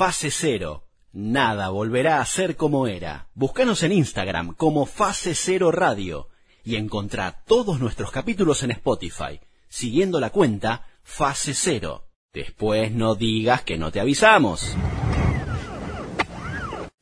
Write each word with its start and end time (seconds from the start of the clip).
Fase 0.00 0.30
Cero. 0.30 0.86
Nada 1.12 1.68
volverá 1.68 2.22
a 2.22 2.24
ser 2.24 2.56
como 2.56 2.86
era. 2.86 3.28
Búscanos 3.34 3.82
en 3.82 3.92
Instagram 3.92 4.54
como 4.54 4.86
Fase 4.86 5.34
Cero 5.34 5.70
Radio 5.70 6.28
y 6.64 6.76
encontrá 6.76 7.42
todos 7.46 7.80
nuestros 7.80 8.10
capítulos 8.10 8.62
en 8.62 8.70
Spotify, 8.70 9.40
siguiendo 9.68 10.18
la 10.18 10.30
cuenta 10.30 10.86
Fase 11.02 11.52
Cero. 11.52 12.08
Después 12.32 12.92
no 12.92 13.14
digas 13.14 13.60
que 13.60 13.76
no 13.76 13.92
te 13.92 14.00
avisamos. 14.00 14.74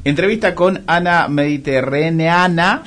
Entrevista 0.02 0.56
con 0.56 0.82
Ana 0.88 1.28
Mediterraneana. 1.28 2.82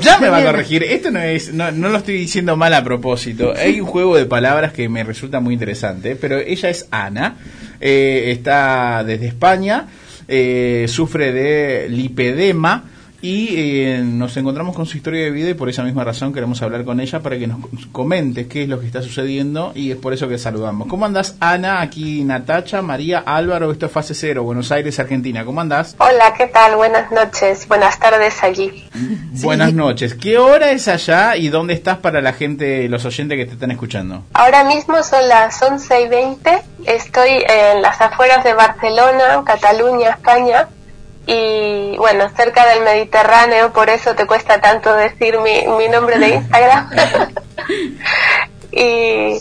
Ya 0.00 0.18
me 0.20 0.30
va 0.30 0.38
a 0.38 0.44
corregir. 0.44 0.84
Esto 0.84 1.10
no 1.10 1.20
es, 1.20 1.52
no, 1.52 1.70
no, 1.70 1.90
lo 1.90 1.98
estoy 1.98 2.14
diciendo 2.14 2.56
mal 2.56 2.72
a 2.72 2.82
propósito. 2.82 3.52
Hay 3.54 3.78
un 3.78 3.86
juego 3.86 4.16
de 4.16 4.24
palabras 4.24 4.72
que 4.72 4.88
me 4.88 5.04
resulta 5.04 5.40
muy 5.40 5.52
interesante. 5.52 6.16
Pero 6.16 6.38
ella 6.38 6.70
es 6.70 6.88
Ana. 6.90 7.36
Eh, 7.80 8.30
está 8.32 9.02
desde 9.04 9.26
España. 9.26 9.86
Eh, 10.28 10.86
sufre 10.88 11.32
de 11.32 11.88
lipedema 11.88 12.84
y 13.22 13.48
eh, 13.56 14.00
nos 14.02 14.36
encontramos 14.36 14.74
con 14.74 14.86
su 14.86 14.96
historia 14.96 15.24
de 15.24 15.30
vida 15.30 15.50
y 15.50 15.54
por 15.54 15.68
esa 15.68 15.82
misma 15.82 16.04
razón 16.04 16.32
queremos 16.32 16.62
hablar 16.62 16.84
con 16.84 17.00
ella 17.00 17.20
para 17.20 17.38
que 17.38 17.46
nos 17.46 17.58
comente 17.92 18.48
qué 18.48 18.62
es 18.62 18.68
lo 18.68 18.80
que 18.80 18.86
está 18.86 19.02
sucediendo 19.02 19.72
y 19.74 19.90
es 19.90 19.96
por 19.96 20.12
eso 20.12 20.28
que 20.28 20.38
saludamos. 20.38 20.88
¿Cómo 20.88 21.04
andas 21.04 21.36
Ana? 21.40 21.80
Aquí 21.80 22.24
Natacha, 22.24 22.82
María, 22.82 23.22
Álvaro, 23.26 23.70
esto 23.72 23.86
es 23.86 23.92
Fase 23.92 24.14
Cero, 24.14 24.44
Buenos 24.44 24.72
Aires, 24.72 24.98
Argentina. 24.98 25.44
¿Cómo 25.44 25.60
andas? 25.60 25.96
Hola, 25.98 26.32
¿qué 26.36 26.46
tal? 26.46 26.76
Buenas 26.76 27.10
noches, 27.12 27.68
buenas 27.68 27.98
tardes 27.98 28.42
allí. 28.42 28.88
Buenas 29.42 29.72
noches. 29.72 30.14
¿Qué 30.14 30.38
hora 30.38 30.70
es 30.70 30.88
allá 30.88 31.36
y 31.36 31.48
dónde 31.48 31.74
estás 31.74 31.98
para 31.98 32.20
la 32.20 32.32
gente, 32.32 32.88
los 32.88 33.04
oyentes 33.04 33.36
que 33.36 33.46
te 33.46 33.52
están 33.52 33.70
escuchando? 33.70 34.24
Ahora 34.34 34.64
mismo 34.64 35.02
son 35.02 35.28
las 35.28 35.60
11 35.62 36.02
y 36.02 36.08
20, 36.08 36.62
estoy 36.86 37.30
en 37.48 37.82
las 37.82 38.00
afueras 38.00 38.44
de 38.44 38.54
Barcelona, 38.54 39.42
Cataluña, 39.44 40.10
España 40.10 40.68
y 41.26 41.96
bueno, 41.96 42.28
cerca 42.36 42.66
del 42.66 42.82
Mediterráneo, 42.82 43.72
por 43.72 43.90
eso 43.90 44.14
te 44.14 44.26
cuesta 44.26 44.60
tanto 44.60 44.94
decir 44.94 45.38
mi, 45.38 45.66
mi 45.78 45.88
nombre 45.88 46.18
de 46.18 46.34
Instagram. 46.36 46.90
y, 48.72 49.38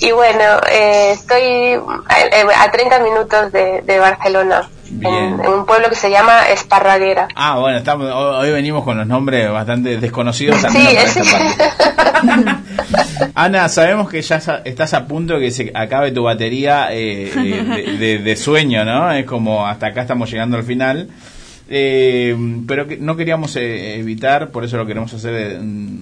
y 0.00 0.12
bueno, 0.12 0.44
eh, 0.70 1.12
estoy 1.12 1.74
a, 1.74 2.70
30 2.70 2.98
minutos 3.00 3.52
de, 3.52 3.82
de 3.82 3.98
Barcelona. 3.98 4.68
En, 5.00 5.40
un 5.46 5.64
pueblo 5.64 5.88
que 5.88 5.94
se 5.94 6.10
llama 6.10 6.50
Esparraguera. 6.50 7.28
Ah, 7.34 7.58
bueno, 7.58 7.78
estamos, 7.78 8.10
hoy 8.12 8.52
venimos 8.52 8.84
con 8.84 8.98
los 8.98 9.06
nombres 9.06 9.50
bastante 9.50 9.96
desconocidos 9.96 10.60
también. 10.60 11.08
Sí, 11.08 11.20
Ana, 13.34 13.70
sabemos 13.70 14.10
que 14.10 14.20
ya 14.20 14.36
estás 14.64 14.94
a 14.94 15.06
punto 15.06 15.34
de 15.34 15.40
que 15.40 15.50
se 15.50 15.72
acabe 15.74 16.12
tu 16.12 16.24
batería 16.24 16.88
eh, 16.90 17.32
de, 17.98 18.18
de, 18.18 18.36
sueño, 18.36 18.84
¿no? 18.84 19.10
Es 19.12 19.24
como 19.24 19.66
hasta 19.66 19.86
acá 19.86 20.02
estamos 20.02 20.30
llegando 20.30 20.58
al 20.58 20.64
final. 20.64 21.08
Eh, 21.74 22.36
pero 22.68 22.86
que 22.86 22.98
no 22.98 23.16
queríamos 23.16 23.56
eh, 23.56 23.98
evitar, 23.98 24.50
por 24.50 24.62
eso 24.62 24.76
lo 24.76 24.84
queremos 24.86 25.14
hacer 25.14 25.34
eh, 25.34 25.58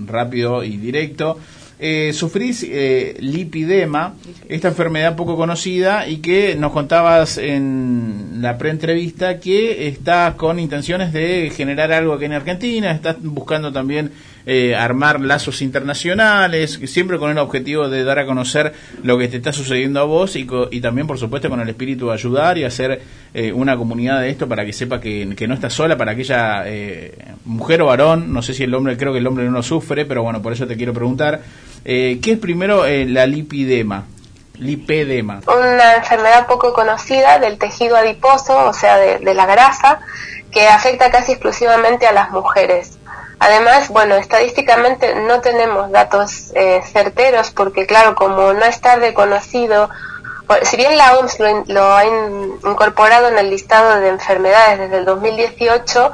rápido 0.07 0.65
y 0.65 0.77
directo. 0.77 1.39
Eh, 1.79 2.13
sufrís 2.13 2.67
eh, 2.69 3.17
lipidema, 3.21 4.15
esta 4.49 4.69
enfermedad 4.69 5.15
poco 5.15 5.37
conocida 5.37 6.09
y 6.09 6.17
que 6.19 6.57
nos 6.57 6.73
contabas 6.73 7.39
en 7.39 8.43
la 8.43 8.59
preentrevista 8.59 9.39
que 9.39 9.87
está 9.87 10.35
con 10.37 10.59
intenciones 10.59 11.13
de 11.13 11.51
generar 11.57 11.93
algo 11.93 12.15
aquí 12.15 12.27
en 12.27 12.33
Argentina, 12.33 12.91
estás 12.91 13.17
buscando 13.23 13.73
también 13.73 14.11
eh, 14.47 14.75
armar 14.75 15.21
lazos 15.21 15.63
internacionales, 15.63 16.81
siempre 16.87 17.19
con 17.19 17.31
el 17.31 17.39
objetivo 17.39 17.89
de 17.89 18.05
dar 18.05 18.19
a 18.19 18.27
conocer 18.27 18.73
lo 19.03 19.19
que 19.19 19.29
te 19.29 19.39
está 19.39 19.53
sucediendo 19.53 20.01
a 20.01 20.05
vos 20.05 20.37
y, 20.37 20.47
y 20.71 20.81
también, 20.81 21.07
por 21.07 21.19
supuesto, 21.19 21.49
con 21.49 21.61
el 21.61 21.69
espíritu 21.69 22.09
de 22.09 22.15
ayudar 22.15 22.59
y 22.59 22.65
hacer 22.65 23.03
eh, 23.35 23.53
una 23.53 23.77
comunidad 23.77 24.21
de 24.21 24.31
esto 24.31 24.49
para 24.49 24.65
que 24.65 24.73
sepa 24.73 25.01
que, 25.01 25.27
no 25.47 25.55
estás 25.55 25.73
sola, 25.73 25.97
para 25.97 26.13
aquella 26.13 26.65
mujer 27.45 27.83
o 27.83 27.87
varón, 27.87 28.33
no 28.33 28.43
sé 28.43 28.55
si 28.55 28.65
el 28.65 28.75
hombre, 28.75 28.97
creo 28.97 29.13
que 29.13 29.19
el 29.19 29.27
hombre 29.27 29.49
no 29.51 29.63
sufre, 29.63 30.05
pero 30.05 30.23
bueno, 30.23 30.43
por 30.43 30.53
eso 30.53 30.67
te 30.67 30.77
quiero 30.77 30.93
preguntar 30.93 31.41
eh, 31.85 32.21
¿Qué 32.23 32.33
es 32.33 32.39
primero 32.39 32.85
eh, 32.85 33.07
la 33.07 33.27
lipidema? 33.27 34.07
Lipedema. 34.59 35.41
Una 35.47 35.95
enfermedad 35.97 36.47
poco 36.47 36.75
conocida 36.75 37.39
del 37.39 37.59
tejido 37.59 37.97
adiposo, 37.97 38.67
o 38.67 38.73
sea, 38.75 38.99
de, 38.99 39.35
la 39.35 39.47
grasa, 39.47 40.01
que 40.53 40.69
afecta 40.69 41.11
casi 41.11 41.33
exclusivamente 41.33 42.07
a 42.07 42.13
las 42.13 42.31
mujeres. 42.31 42.99
Además, 43.41 43.89
bueno, 43.89 44.17
estadísticamente 44.17 45.15
no 45.15 45.41
tenemos 45.41 45.91
datos 45.91 46.53
eh, 46.55 46.83
certeros 46.93 47.51
porque, 47.51 47.87
claro, 47.87 48.15
como 48.15 48.53
no 48.53 48.67
está 48.67 48.97
reconocido, 48.97 49.89
si 50.63 50.77
bien 50.77 50.99
la 50.99 51.17
OMS 51.17 51.39
lo, 51.69 51.95
ha 51.95 52.05
incorporado 52.05 53.29
en 53.29 53.39
el 53.39 53.49
listado 53.49 53.99
de 53.99 54.09
enfermedades 54.09 54.81
desde 54.81 54.99
el 54.99 55.07
2018, 55.07 56.13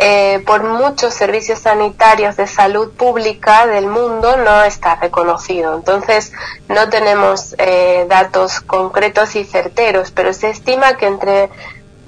eh, 0.00 0.40
por 0.46 0.62
muchos 0.62 1.14
servicios 1.14 1.58
sanitarios 1.58 2.36
de 2.36 2.46
salud 2.46 2.92
pública 2.92 3.66
del 3.66 3.88
mundo 3.88 4.36
no 4.36 4.62
está 4.62 4.94
reconocido. 4.94 5.74
Entonces, 5.74 6.32
no 6.68 6.88
tenemos 6.88 7.56
eh, 7.58 8.06
datos 8.08 8.60
concretos 8.60 9.34
y 9.34 9.42
certeros, 9.42 10.12
pero 10.12 10.32
se 10.32 10.50
estima 10.50 10.96
que 10.96 11.06
entre 11.06 11.50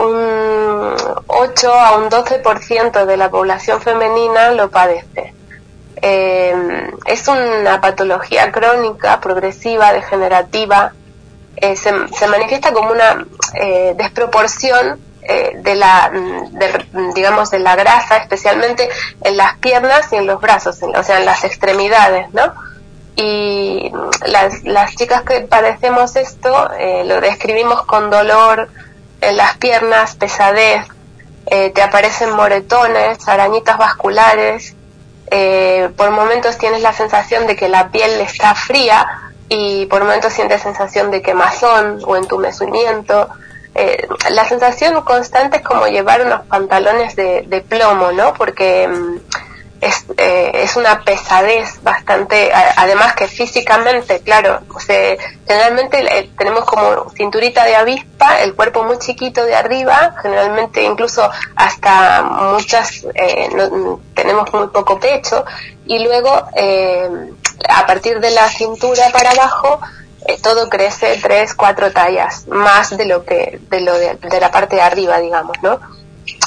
un 0.00 0.94
8 1.26 1.74
a 1.74 1.96
un 1.96 2.10
12% 2.10 3.04
de 3.04 3.16
la 3.16 3.30
población 3.30 3.80
femenina 3.80 4.50
lo 4.50 4.70
padece. 4.70 5.34
Eh, 6.02 6.54
es 7.06 7.28
una 7.28 7.80
patología 7.80 8.50
crónica, 8.50 9.20
progresiva, 9.20 9.92
degenerativa. 9.92 10.92
se, 11.60 11.74
se, 11.76 12.26
manifiesta 12.28 12.72
como 12.72 12.92
una 12.92 13.26
desproporción 13.96 14.98
eh, 15.22 15.60
de 15.62 15.74
la, 15.76 16.10
digamos, 17.14 17.50
de 17.50 17.58
la 17.58 17.76
grasa, 17.76 18.16
especialmente 18.16 18.88
en 19.22 19.36
las 19.36 19.58
piernas 19.58 20.12
y 20.12 20.16
en 20.16 20.26
los 20.26 20.40
brazos, 20.40 20.78
o 20.82 21.02
sea, 21.04 21.18
en 21.18 21.26
las 21.26 21.44
extremidades, 21.44 22.32
¿no? 22.32 22.52
Y 23.16 23.92
las, 24.26 24.64
las 24.64 24.96
chicas 24.96 25.22
que 25.22 25.42
padecemos 25.42 26.16
esto 26.16 26.72
eh, 26.72 27.04
lo 27.04 27.20
describimos 27.20 27.82
con 27.84 28.10
dolor 28.10 28.70
en 29.20 29.36
las 29.36 29.56
piernas, 29.58 30.16
pesadez, 30.16 30.86
eh, 31.46 31.70
te 31.70 31.82
aparecen 31.82 32.30
moretones, 32.30 33.26
arañitas 33.28 33.78
vasculares, 33.78 34.74
por 35.96 36.10
momentos 36.10 36.58
tienes 36.58 36.82
la 36.82 36.92
sensación 36.92 37.46
de 37.46 37.54
que 37.54 37.68
la 37.68 37.90
piel 37.90 38.20
está 38.20 38.56
fría 38.56 39.06
y 39.48 39.86
por 39.86 40.02
momentos 40.02 40.32
sientes 40.32 40.60
sensación 40.60 41.12
de 41.12 41.22
quemazón 41.22 42.00
o 42.04 42.16
entumecimiento 42.16 43.28
eh, 43.74 44.08
la 44.30 44.44
sensación 44.48 45.00
constante 45.02 45.58
es 45.58 45.62
como 45.62 45.86
llevar 45.86 46.26
unos 46.26 46.44
pantalones 46.46 47.14
de, 47.14 47.64
plomo, 47.68 48.10
¿no? 48.12 48.34
Porque 48.34 48.88
mm, 48.88 49.16
es, 49.80 50.04
eh, 50.16 50.50
es 50.54 50.76
una 50.76 51.02
pesadez 51.02 51.82
bastante, 51.82 52.52
además 52.52 53.14
que 53.14 53.28
físicamente, 53.28 54.20
claro, 54.20 54.60
o 54.74 54.80
sea, 54.80 55.16
generalmente 55.46 56.18
eh, 56.18 56.30
tenemos 56.36 56.64
como 56.64 57.10
cinturita 57.10 57.64
de 57.64 57.76
avispa, 57.76 58.40
el 58.40 58.54
cuerpo 58.54 58.84
muy 58.84 58.98
chiquito 58.98 59.44
de 59.44 59.54
arriba, 59.54 60.14
generalmente 60.22 60.82
incluso 60.82 61.30
hasta 61.56 62.22
muchas, 62.22 63.06
tenemos 64.14 64.52
muy 64.52 64.68
poco 64.68 65.00
pecho, 65.00 65.44
y 65.86 65.98
luego 66.04 66.30
a 67.68 67.86
partir 67.86 68.20
de 68.20 68.30
la 68.30 68.48
cintura 68.48 69.10
para 69.12 69.30
abajo, 69.30 69.80
eh, 70.26 70.38
todo 70.42 70.68
crece 70.68 71.18
tres, 71.22 71.54
cuatro 71.54 71.92
tallas 71.92 72.46
más 72.48 72.96
de 72.96 73.06
lo 73.06 73.24
que 73.24 73.58
de 73.70 73.80
lo 73.80 73.94
de, 73.94 74.18
la 74.40 74.50
parte 74.50 74.76
de 74.76 74.82
arriba, 74.82 75.18
digamos, 75.18 75.56
¿no? 75.62 75.80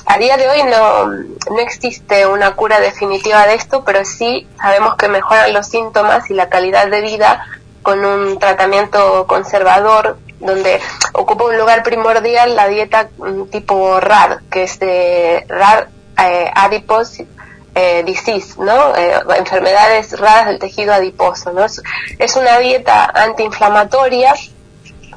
A 0.05 0.17
día 0.17 0.37
de 0.37 0.49
hoy 0.49 0.63
no, 0.63 1.07
no 1.07 1.59
existe 1.59 2.27
una 2.27 2.55
cura 2.55 2.79
definitiva 2.79 3.45
de 3.47 3.55
esto, 3.55 3.83
pero 3.83 4.03
sí 4.05 4.47
sabemos 4.61 4.95
que 4.95 5.07
mejoran 5.07 5.53
los 5.53 5.67
síntomas 5.67 6.29
y 6.29 6.33
la 6.33 6.49
calidad 6.49 6.87
de 6.87 7.01
vida 7.01 7.45
con 7.81 8.03
un 8.03 8.39
tratamiento 8.39 9.25
conservador 9.27 10.17
donde 10.39 10.81
ocupa 11.13 11.45
un 11.45 11.57
lugar 11.57 11.83
primordial 11.83 12.55
la 12.55 12.67
dieta 12.67 13.09
mm, 13.17 13.43
tipo 13.45 13.99
RAD, 13.99 14.41
que 14.51 14.63
es 14.63 14.79
de 14.79 15.45
RAD 15.47 15.87
eh, 16.21 16.51
adipose 16.53 17.27
eh, 17.75 18.03
disease, 18.05 18.55
¿no? 18.59 18.95
Eh, 18.95 19.19
enfermedades 19.37 20.19
raras 20.19 20.47
del 20.47 20.59
tejido 20.59 20.93
adiposo, 20.93 21.51
¿no? 21.53 21.65
Es, 21.65 22.35
una 22.35 22.59
dieta 22.59 23.05
antiinflamatoria, 23.05 24.35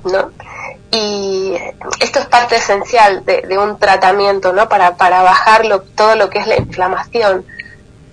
¿no? 0.04 0.30
Y 0.90 1.54
esto 2.00 2.20
es 2.20 2.26
parte 2.26 2.56
esencial 2.56 3.24
de, 3.24 3.58
un 3.58 3.78
tratamiento, 3.78 4.52
¿no? 4.52 4.68
Para, 4.68 4.96
para 4.96 5.22
bajar 5.22 5.62
todo 5.94 6.16
lo 6.16 6.30
que 6.30 6.38
es 6.38 6.46
la 6.46 6.56
inflamación 6.56 7.44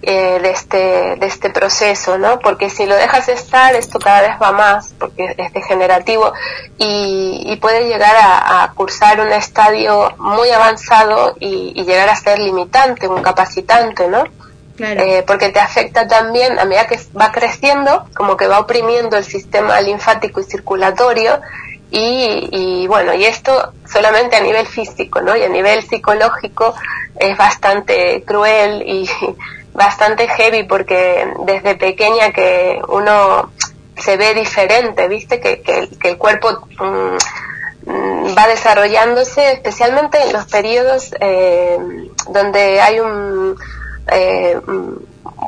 eh, 0.05 0.37
de, 0.41 0.49
este, 0.49 1.15
de 1.15 1.27
este 1.27 1.49
proceso, 1.49 2.17
¿no? 2.17 2.37
Porque 2.39 2.69
si 2.69 2.85
lo 2.85 2.93
dejas 2.93 3.29
estar, 3.29 3.73
esto 3.73 3.99
cada 3.99 4.21
vez 4.21 4.31
va 4.31 4.51
más, 4.51 4.93
porque 4.99 5.33
es 5.37 5.53
degenerativo 5.53 6.33
y, 6.77 7.57
puede 7.61 7.87
llegar 7.87 8.13
a, 8.19 8.69
cursar 8.75 9.21
un 9.21 9.31
estadio 9.31 10.13
muy 10.17 10.49
avanzado 10.49 11.37
y, 11.39 11.85
llegar 11.85 12.09
a 12.09 12.17
ser 12.17 12.37
limitante, 12.39 13.07
un 13.07 13.21
capacitante, 13.21 14.09
¿no? 14.09 14.25
Eh, 14.77 15.23
porque 15.25 15.49
te 15.49 15.61
afecta 15.61 16.05
también, 16.05 16.59
a 16.59 16.65
medida 16.65 16.85
que 16.85 16.99
va 17.17 17.31
creciendo, 17.31 18.05
como 18.13 18.35
que 18.35 18.47
va 18.47 18.59
oprimiendo 18.59 19.15
el 19.15 19.23
sistema 19.23 19.79
linfático 19.79 20.41
y 20.41 20.43
circulatorio 20.43 21.39
Y, 21.95 22.87
bueno, 22.87 23.13
y 23.13 23.23
esto 23.23 23.71
solamente 23.87 24.35
a 24.35 24.39
nivel 24.39 24.65
físico, 24.65 25.21
¿no? 25.21 25.37
Y 25.37 25.43
a 25.43 25.47
nivel 25.49 25.83
psicológico 25.83 26.73
es 27.19 27.37
bastante 27.37 28.23
cruel 28.25 28.81
y 28.81 29.07
bastante 29.73 30.27
heavy 30.27 30.63
porque 30.63 31.27
desde 31.45 31.75
pequeña 31.75 32.31
que 32.31 32.81
uno 32.87 33.51
se 33.95 34.17
ve 34.17 34.33
diferente, 34.33 35.07
¿viste? 35.07 35.39
Que, 35.39 35.61
que, 35.61 36.09
el 36.09 36.17
cuerpo 36.17 36.65
mm, 36.79 37.91
mm, 37.91 38.35
va 38.35 38.47
desarrollándose, 38.47 39.51
especialmente 39.51 40.19
en 40.19 40.33
los 40.33 40.45
periodos 40.45 41.13
eh, 41.19 41.77
donde 42.27 42.81
hay 42.81 43.01
un, 43.01 43.55
eh, 44.11 44.59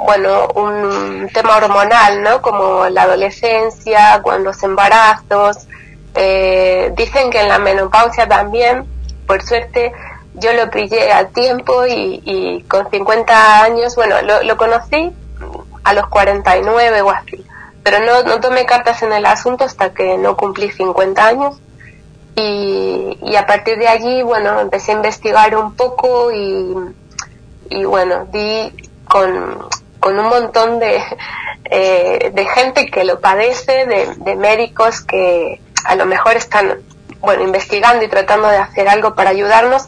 bueno, 0.06 0.48
un 0.53 1.27
tema 1.33 1.57
hormonal, 1.57 2.21
¿no? 2.21 2.44
Como 2.44 2.88
la 2.89 3.01
adolescencia, 3.01 4.19
cuando 4.21 4.51
los 4.51 4.62
embarazos. 4.62 5.68
Eh, 6.15 6.94
dicen 6.95 7.29
que 7.29 7.41
en 7.41 7.50
la 7.50 7.59
menopausia 7.59 8.27
también, 8.27 8.85
por 9.27 9.44
suerte, 9.44 9.91
yo 10.35 10.53
lo 10.53 10.69
pillé 10.69 11.12
a 11.12 11.27
tiempo 11.27 11.85
y, 11.88 12.63
con 12.67 12.89
50 12.89 13.63
años, 13.63 13.95
bueno, 13.95 14.21
lo, 14.21 14.44
lo, 14.44 14.57
conocí 14.57 15.12
a 15.83 15.94
los 15.94 16.07
49 16.07 17.01
o 17.01 17.12
así, 17.12 17.45
pero 17.83 18.00
no, 18.00 18.23
no 18.23 18.39
tomé 18.39 18.65
cartas 18.65 19.03
en 19.03 19.13
el 19.13 19.25
asunto 19.25 19.63
hasta 19.63 19.94
que 19.94 20.17
no 20.17 20.35
cumplí 20.35 20.71
50 20.71 21.25
años. 21.25 21.62
Y, 22.38 23.17
y 23.21 23.35
a 23.38 23.45
partir 23.45 23.77
de 23.77 23.88
allí, 23.88 24.21
bueno, 24.21 24.59
empecé 24.59 24.91
a 24.91 24.95
investigar 24.95 25.56
un 25.56 25.73
poco 25.75 26.31
y, 26.31 26.75
y 27.69 27.85
bueno, 27.85 28.25
di 28.25 28.73
con, 29.07 29.69
con 30.00 30.19
un 30.19 30.27
montón 30.27 30.79
de, 30.79 31.01
eh, 31.65 32.31
de 32.33 32.45
gente 32.47 32.88
que 32.88 33.03
lo 33.03 33.19
padece, 33.19 33.85
de, 33.85 34.35
médicos 34.35 35.01
que 35.01 35.62
a 35.86 35.96
lo 35.96 36.06
mejor 36.06 36.36
están, 36.36 36.80
bueno, 37.22 37.44
investigando 37.44 38.04
y 38.04 38.08
tratando 38.08 38.48
de 38.48 38.58
hacer 38.58 38.88
algo 38.88 39.16
para 39.16 39.30
ayudarnos, 39.32 39.88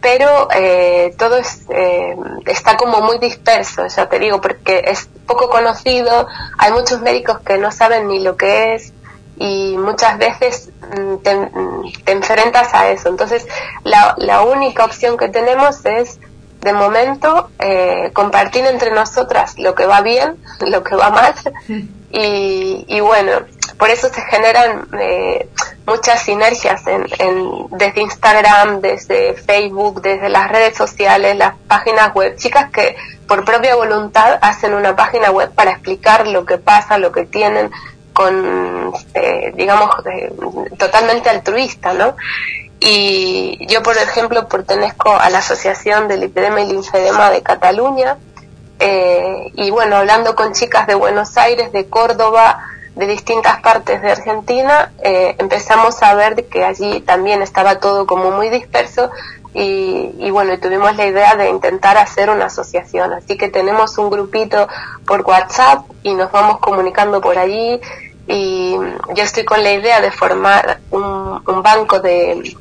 pero 0.00 0.48
eh, 0.54 1.14
todo 1.18 1.36
es, 1.36 1.62
eh, 1.70 2.16
está 2.46 2.76
como 2.76 3.00
muy 3.00 3.18
disperso, 3.18 3.86
ya 3.86 4.08
te 4.08 4.18
digo, 4.18 4.40
porque 4.40 4.82
es 4.86 5.08
poco 5.26 5.50
conocido, 5.50 6.26
hay 6.56 6.72
muchos 6.72 7.00
médicos 7.00 7.40
que 7.40 7.58
no 7.58 7.72
saben 7.72 8.08
ni 8.08 8.20
lo 8.20 8.36
que 8.36 8.74
es 8.74 8.92
y 9.36 9.76
muchas 9.76 10.18
veces 10.18 10.70
mm, 10.96 11.16
te, 11.18 11.36
mm, 11.36 11.92
te 12.04 12.12
enfrentas 12.12 12.74
a 12.74 12.90
eso. 12.90 13.08
Entonces, 13.08 13.46
la, 13.84 14.14
la 14.18 14.42
única 14.42 14.84
opción 14.84 15.16
que 15.16 15.28
tenemos 15.28 15.84
es 15.84 16.18
de 16.60 16.72
momento 16.72 17.50
eh, 17.58 18.10
compartir 18.14 18.64
entre 18.66 18.90
nosotras 18.90 19.58
lo 19.58 19.74
que 19.74 19.86
va 19.86 20.00
bien, 20.00 20.36
lo 20.60 20.82
que 20.82 20.96
va 20.96 21.10
mal 21.10 21.34
y, 22.10 22.84
y 22.88 23.00
bueno, 23.00 23.32
por 23.78 23.90
eso 23.90 24.08
se 24.08 24.20
generan 24.22 24.88
eh, 25.00 25.48
muchas 25.86 26.22
sinergias 26.22 26.82
en, 26.86 27.06
desde 27.70 28.00
Instagram, 28.00 28.80
desde 28.80 29.34
Facebook, 29.34 30.02
desde 30.02 30.28
las 30.28 30.50
redes 30.50 30.76
sociales, 30.76 31.36
las 31.36 31.54
páginas 31.68 32.12
web, 32.14 32.36
chicas 32.36 32.70
que 32.70 32.96
por 33.26 33.44
propia 33.44 33.76
voluntad 33.76 34.38
hacen 34.42 34.74
una 34.74 34.96
página 34.96 35.30
web 35.30 35.50
para 35.54 35.72
explicar 35.72 36.26
lo 36.26 36.44
que 36.44 36.58
pasa, 36.58 36.98
lo 36.98 37.12
que 37.12 37.24
tienen 37.24 37.70
con, 38.12 38.92
eh, 39.14 39.52
digamos, 39.54 39.90
totalmente 40.76 41.30
altruista, 41.30 41.92
¿no? 41.92 42.16
Y 42.80 43.66
yo, 43.66 43.82
por 43.82 43.96
ejemplo, 43.96 44.48
pertenezco 44.48 45.14
a 45.14 45.30
la 45.30 45.38
Asociación 45.38 46.08
del 46.08 46.20
Lipedema 46.20 46.60
y 46.60 46.68
Linfedema 46.68 47.30
de 47.30 47.42
Cataluña. 47.42 48.16
Eh, 48.80 49.50
y 49.54 49.70
bueno, 49.70 49.96
hablando 49.96 50.34
con 50.36 50.52
chicas 50.52 50.86
de 50.86 50.94
Buenos 50.94 51.36
Aires, 51.36 51.72
de 51.72 51.86
Córdoba, 51.86 52.60
de 52.98 53.06
distintas 53.06 53.60
partes 53.60 54.02
de 54.02 54.10
Argentina, 54.10 54.90
eh, 55.04 55.36
empezamos 55.38 56.02
a 56.02 56.14
ver 56.14 56.48
que 56.48 56.64
allí 56.64 57.00
también 57.00 57.42
estaba 57.42 57.78
todo 57.78 58.06
como 58.08 58.32
muy 58.32 58.50
disperso 58.50 59.10
y, 59.54 60.10
y, 60.18 60.30
bueno, 60.32 60.58
tuvimos 60.58 60.96
la 60.96 61.06
idea 61.06 61.36
de 61.36 61.48
intentar 61.48 61.96
hacer 61.96 62.28
una 62.28 62.46
asociación. 62.46 63.12
Así 63.12 63.38
que 63.38 63.48
tenemos 63.48 63.96
un 63.98 64.10
grupito 64.10 64.66
por 65.06 65.22
WhatsApp 65.22 65.84
y 66.02 66.12
nos 66.14 66.32
vamos 66.32 66.58
comunicando 66.58 67.20
por 67.20 67.38
allí 67.38 67.80
y 68.26 68.72
yo 69.14 69.22
estoy 69.22 69.44
con 69.44 69.62
la 69.62 69.72
idea 69.72 70.00
de 70.00 70.10
formar 70.10 70.80
un, 70.90 71.40
un 71.46 71.62
banco 71.62 72.00
de, 72.00 72.56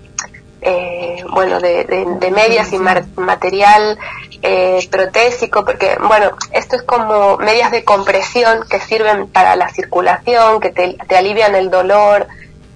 eh, 0.61 1.23
bueno, 1.29 1.59
de, 1.59 1.83
de, 2.19 2.31
medias 2.31 2.73
y 2.73 2.79
material 2.79 3.97
eh, 4.41 4.87
protésico, 4.91 5.65
porque, 5.65 5.97
bueno, 5.99 6.31
esto 6.51 6.75
es 6.75 6.83
como 6.83 7.37
medias 7.37 7.71
de 7.71 7.83
compresión 7.83 8.65
que 8.69 8.79
sirven 8.79 9.27
para 9.27 9.55
la 9.55 9.69
circulación, 9.69 10.59
que 10.59 10.69
te, 10.69 11.15
alivian 11.15 11.55
el 11.55 11.69
dolor 11.69 12.27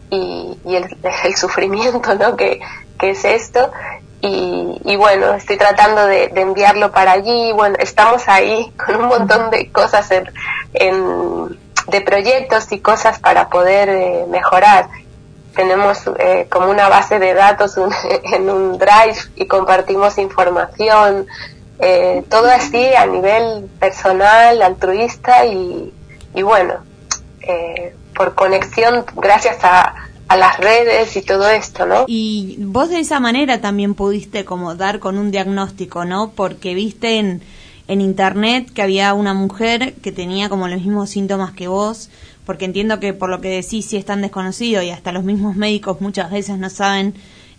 y, 0.09 0.57
y 0.65 0.75
el, 1.23 1.35
sufrimiento, 1.35 2.15
¿no? 2.15 2.35
Que, 2.35 2.59
que 2.99 3.11
es 3.11 3.25
esto. 3.25 3.71
Y, 4.21 4.79
y, 4.83 4.95
bueno, 4.97 5.33
estoy 5.33 5.57
tratando 5.57 6.05
de, 6.05 6.27
de, 6.27 6.41
enviarlo 6.41 6.91
para 6.91 7.13
allí. 7.13 7.51
Bueno, 7.53 7.75
estamos 7.79 8.27
ahí 8.27 8.71
con 8.85 8.95
un 8.95 9.07
montón 9.07 9.49
de 9.49 9.71
cosas 9.71 10.11
en, 10.11 10.31
en 10.73 11.59
de 11.87 12.01
proyectos 12.01 12.71
y 12.71 12.79
cosas 12.79 13.19
para 13.19 13.49
poder 13.49 13.89
eh, 13.89 14.25
mejorar 14.29 14.87
tenemos 15.56 16.00
eh, 16.19 16.48
como 16.50 16.69
una 16.69 16.89
base 16.89 17.19
de 17.19 17.33
datos 17.33 17.75
en 18.33 18.50
un 18.50 18.77
drive 18.77 19.18
y 19.36 19.45
compartimos 19.45 20.18
información, 20.18 21.27
eh, 21.80 22.24
todo 22.30 22.50
así 22.50 22.94
a 22.94 23.06
nivel 23.06 23.69
personal, 23.80 24.62
altruista 24.62 25.45
y, 25.45 25.94
y 26.36 26.42
bueno, 26.42 26.75
eh, 27.42 27.95
por 28.15 28.36
conexión 28.36 29.06
gracias 29.15 29.63
a, 29.63 29.95
a 30.27 30.38
las 30.38 30.57
redes 30.57 31.15
y 31.15 31.21
todo 31.21 31.50
esto, 31.50 31.86
¿no? 31.86 32.06
Y 32.07 32.57
vos 32.59 32.89
de 32.89 33.00
esa 33.00 33.19
manera 33.19 33.59
también 33.59 33.95
pudiste 33.95 34.45
como 34.45 34.75
dar 34.75 35.00
con 35.00 35.18
un 35.18 35.31
diagnóstico, 35.31 36.06
¿no? 36.06 36.31
Porque 36.36 36.74
viste 36.74 37.19
en, 37.19 37.42
en 37.87 38.01
internet 38.01 38.71
que 38.73 38.81
había 38.81 39.13
una 39.13 39.33
mujer 39.33 39.93
que 39.95 40.11
tenía 40.11 40.49
como 40.49 40.67
los 40.67 40.81
mismos 40.81 41.09
síntomas 41.09 41.51
que 41.51 41.67
vos, 41.67 42.09
porque 42.45 42.65
entiendo 42.65 42.99
que 42.99 43.13
por 43.13 43.29
lo 43.29 43.41
que 43.41 43.49
decís 43.49 43.85
sí 43.85 43.97
es 43.97 44.05
tan 44.05 44.21
desconocido 44.21 44.81
y 44.81 44.89
hasta 44.89 45.11
los 45.11 45.23
mismos 45.23 45.55
médicos 45.55 46.01
muchas 46.01 46.31
veces 46.31 46.57
no 46.57 46.69
saben 46.69 47.13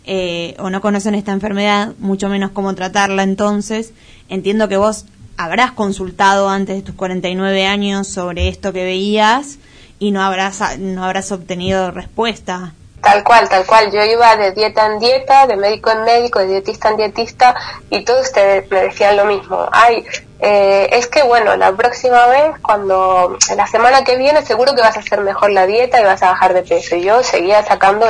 eh, 0.05 0.57
o 0.59 0.71
no 0.71 0.81
conocen 0.81 1.15
esta 1.15 1.33
enfermedad, 1.33 1.95
mucho 1.99 2.29
menos 2.29 2.51
cómo 2.51 2.75
tratarla. 2.75 3.23
Entonces, 3.23 3.93
entiendo 4.29 4.69
que 4.69 4.77
vos 4.77 5.07
habrás 5.37 5.73
consultado 5.73 6.49
antes 6.49 6.77
de 6.77 6.83
tus 6.83 6.95
49 6.95 7.67
años 7.67 8.09
sobre 8.09 8.49
esto 8.49 8.73
que 8.73 8.85
veías 8.85 9.59
y 9.99 10.11
no 10.11 10.23
habrás, 10.23 10.79
no 10.79 11.05
habrás 11.05 11.31
obtenido 11.31 11.91
respuesta. 11.91 12.75
Tal 13.03 13.25
cual, 13.25 13.49
tal 13.49 13.67
cual. 13.67 13.91
Yo 13.91 14.05
iba 14.05 14.37
de 14.37 14.53
dieta 14.53 14.87
en 14.87 15.01
dieta, 15.01 15.49
de 15.49 15.57
médico 15.57 15.91
en 15.91 16.05
médico, 16.05 16.39
de 16.39 16.47
dietista 16.47 16.89
en 16.89 16.97
dietista 16.97 17.57
y 17.91 18.05
todos 18.05 18.29
ustedes 18.29 18.71
me 18.71 18.83
decían 18.83 19.17
lo 19.17 19.25
mismo. 19.25 19.69
Ay, 19.73 20.07
eh, 20.39 20.89
es 20.93 21.09
que 21.09 21.25
bueno, 21.25 21.57
la 21.57 21.73
próxima 21.73 22.27
vez, 22.27 22.55
cuando 22.63 23.37
la 23.57 23.67
semana 23.67 24.05
que 24.05 24.17
viene, 24.17 24.45
seguro 24.45 24.77
que 24.77 24.83
vas 24.83 24.97
a 24.97 25.01
hacer 25.01 25.21
mejor 25.21 25.51
la 25.51 25.67
dieta 25.67 26.01
y 26.01 26.05
vas 26.05 26.23
a 26.23 26.31
bajar 26.31 26.55
de 26.55 26.63
peso. 26.63 26.95
Y 26.95 27.03
yo 27.03 27.25
seguía 27.25 27.65
sacando, 27.65 28.07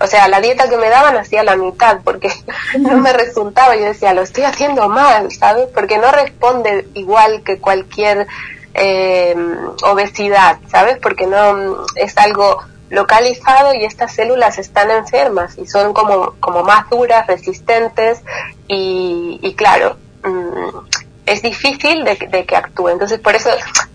o 0.00 0.06
sea, 0.06 0.28
la 0.28 0.40
dieta 0.40 0.68
que 0.68 0.76
me 0.76 0.90
daban 0.90 1.16
hacía 1.16 1.42
la 1.42 1.56
mitad 1.56 1.98
porque 2.04 2.32
no 2.78 2.98
me 2.98 3.12
resultaba. 3.12 3.74
Yo 3.74 3.86
decía, 3.86 4.14
lo 4.14 4.22
estoy 4.22 4.44
haciendo 4.44 4.88
mal, 4.88 5.32
¿sabes? 5.32 5.66
Porque 5.74 5.98
no 5.98 6.12
responde 6.12 6.86
igual 6.94 7.42
que 7.42 7.58
cualquier 7.58 8.28
eh, 8.74 9.34
obesidad, 9.82 10.58
¿sabes? 10.70 10.98
Porque 10.98 11.26
no 11.26 11.84
es 11.96 12.16
algo 12.16 12.62
localizado 12.90 13.74
y 13.74 13.84
estas 13.84 14.14
células 14.14 14.58
están 14.58 14.90
enfermas 14.90 15.58
y 15.58 15.66
son 15.66 15.92
como, 15.92 16.34
como 16.40 16.62
más 16.62 16.88
duras, 16.90 17.26
resistentes 17.26 18.22
y, 18.68 19.40
y 19.42 19.54
claro, 19.54 19.96
mm, 20.22 20.96
es 21.26 21.42
difícil 21.42 22.04
de, 22.04 22.16
que 22.16 22.56
actúe. 22.56 22.88
Entonces, 22.88 23.18
por 23.18 23.34
eso, 23.34 23.50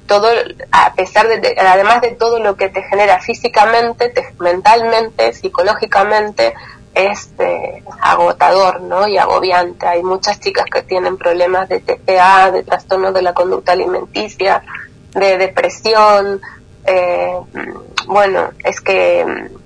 todo, 0.06 0.28
a 0.72 0.94
pesar 0.94 1.28
de, 1.28 1.56
además 1.58 2.02
de 2.02 2.12
todo 2.12 2.40
lo 2.40 2.58
que 2.58 2.70
te 2.70 2.84
genera 2.84 3.20
físicamente, 3.20 4.14
mentalmente, 4.40 5.34
psicológicamente, 5.34 6.54
es 6.94 7.30
eh, 7.40 7.84
agotador, 8.02 8.82
¿no? 8.82 9.08
Y 9.08 9.18
agobiante. 9.18 9.88
Hay 9.88 10.04
muchas 10.04 10.42
chicas 10.42 10.66
que 10.66 10.82
tienen 10.82 11.18
problemas 11.18 11.70
de 11.70 11.80
TPA, 11.80 12.52
de 12.52 12.64
trastornos 12.64 13.14
de 13.14 13.22
la 13.22 13.34
conducta 13.34 13.72
alimenticia, 13.72 14.62
de 15.14 15.38
depresión, 15.38 16.42
eh, 16.86 17.40
bueno, 18.08 18.50
es 18.64 18.82
que 18.82 19.26
mm, 19.26 19.62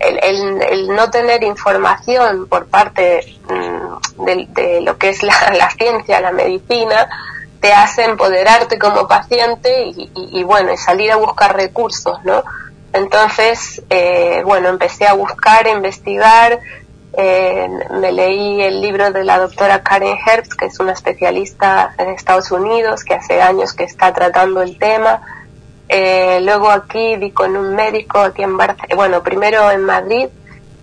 el, 0.00 0.88
no 0.88 1.10
tener 1.10 1.42
información 1.42 2.46
por 2.48 2.66
parte 2.66 3.20
mm, 3.48 4.24
de, 4.24 4.80
lo 4.82 4.96
que 4.98 5.10
es 5.10 5.22
la, 5.22 5.70
ciencia, 5.70 6.20
la 6.20 6.32
medicina, 6.32 7.08
te 7.60 7.72
hace 7.72 8.04
empoderarte 8.04 8.78
como 8.78 9.06
paciente 9.06 9.86
y, 9.88 10.10
y, 10.14 10.42
bueno, 10.44 10.72
y 10.72 10.78
salir 10.78 11.12
a 11.12 11.16
buscar 11.16 11.54
recursos, 11.54 12.18
¿no? 12.24 12.42
Entonces, 12.92 13.82
eh, 13.90 14.42
bueno, 14.44 14.68
empecé 14.68 15.06
a 15.06 15.12
buscar, 15.12 15.66
a 15.66 15.70
investigar, 15.70 16.58
eh, 17.12 17.68
me 18.00 18.12
leí 18.12 18.62
el 18.62 18.80
libro 18.80 19.10
de 19.10 19.24
la 19.24 19.38
doctora 19.38 19.82
Karen 19.82 20.16
Herbst, 20.24 20.54
que 20.54 20.66
es 20.66 20.78
una 20.80 20.92
especialista 20.92 21.94
en 21.98 22.10
Estados 22.10 22.50
Unidos, 22.50 23.04
que 23.04 23.14
hace 23.14 23.42
años 23.42 23.74
que 23.74 23.84
está 23.84 24.12
tratando 24.12 24.62
el 24.62 24.78
tema, 24.78 25.22
Eh, 25.92 26.38
luego 26.42 26.70
aquí 26.70 27.16
vi 27.16 27.32
con 27.32 27.56
un 27.56 27.74
médico 27.74 28.20
aquí 28.20 28.44
en 28.44 28.56
Barcelona, 28.56 28.94
bueno, 28.94 29.22
primero 29.24 29.72
en 29.72 29.82
Madrid 29.82 30.28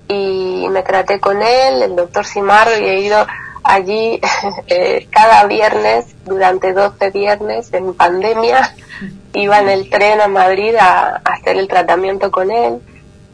y 0.09 0.67
me 0.69 0.83
traté 0.83 1.21
con 1.21 1.41
él, 1.41 1.81
el 1.81 1.95
doctor 1.95 2.25
Simarro, 2.25 2.77
y 2.77 2.83
he 2.83 2.99
ido 2.99 3.25
allí 3.63 4.19
eh, 4.67 5.07
cada 5.09 5.45
viernes 5.45 6.07
durante 6.25 6.73
12 6.73 7.11
viernes 7.11 7.73
en 7.73 7.93
pandemia. 7.93 8.75
Iba 9.33 9.59
en 9.59 9.69
el 9.69 9.89
tren 9.89 10.19
a 10.19 10.27
Madrid 10.27 10.75
a, 10.75 11.21
hacer 11.23 11.55
el 11.55 11.69
tratamiento 11.69 12.29
con 12.29 12.51
él 12.51 12.81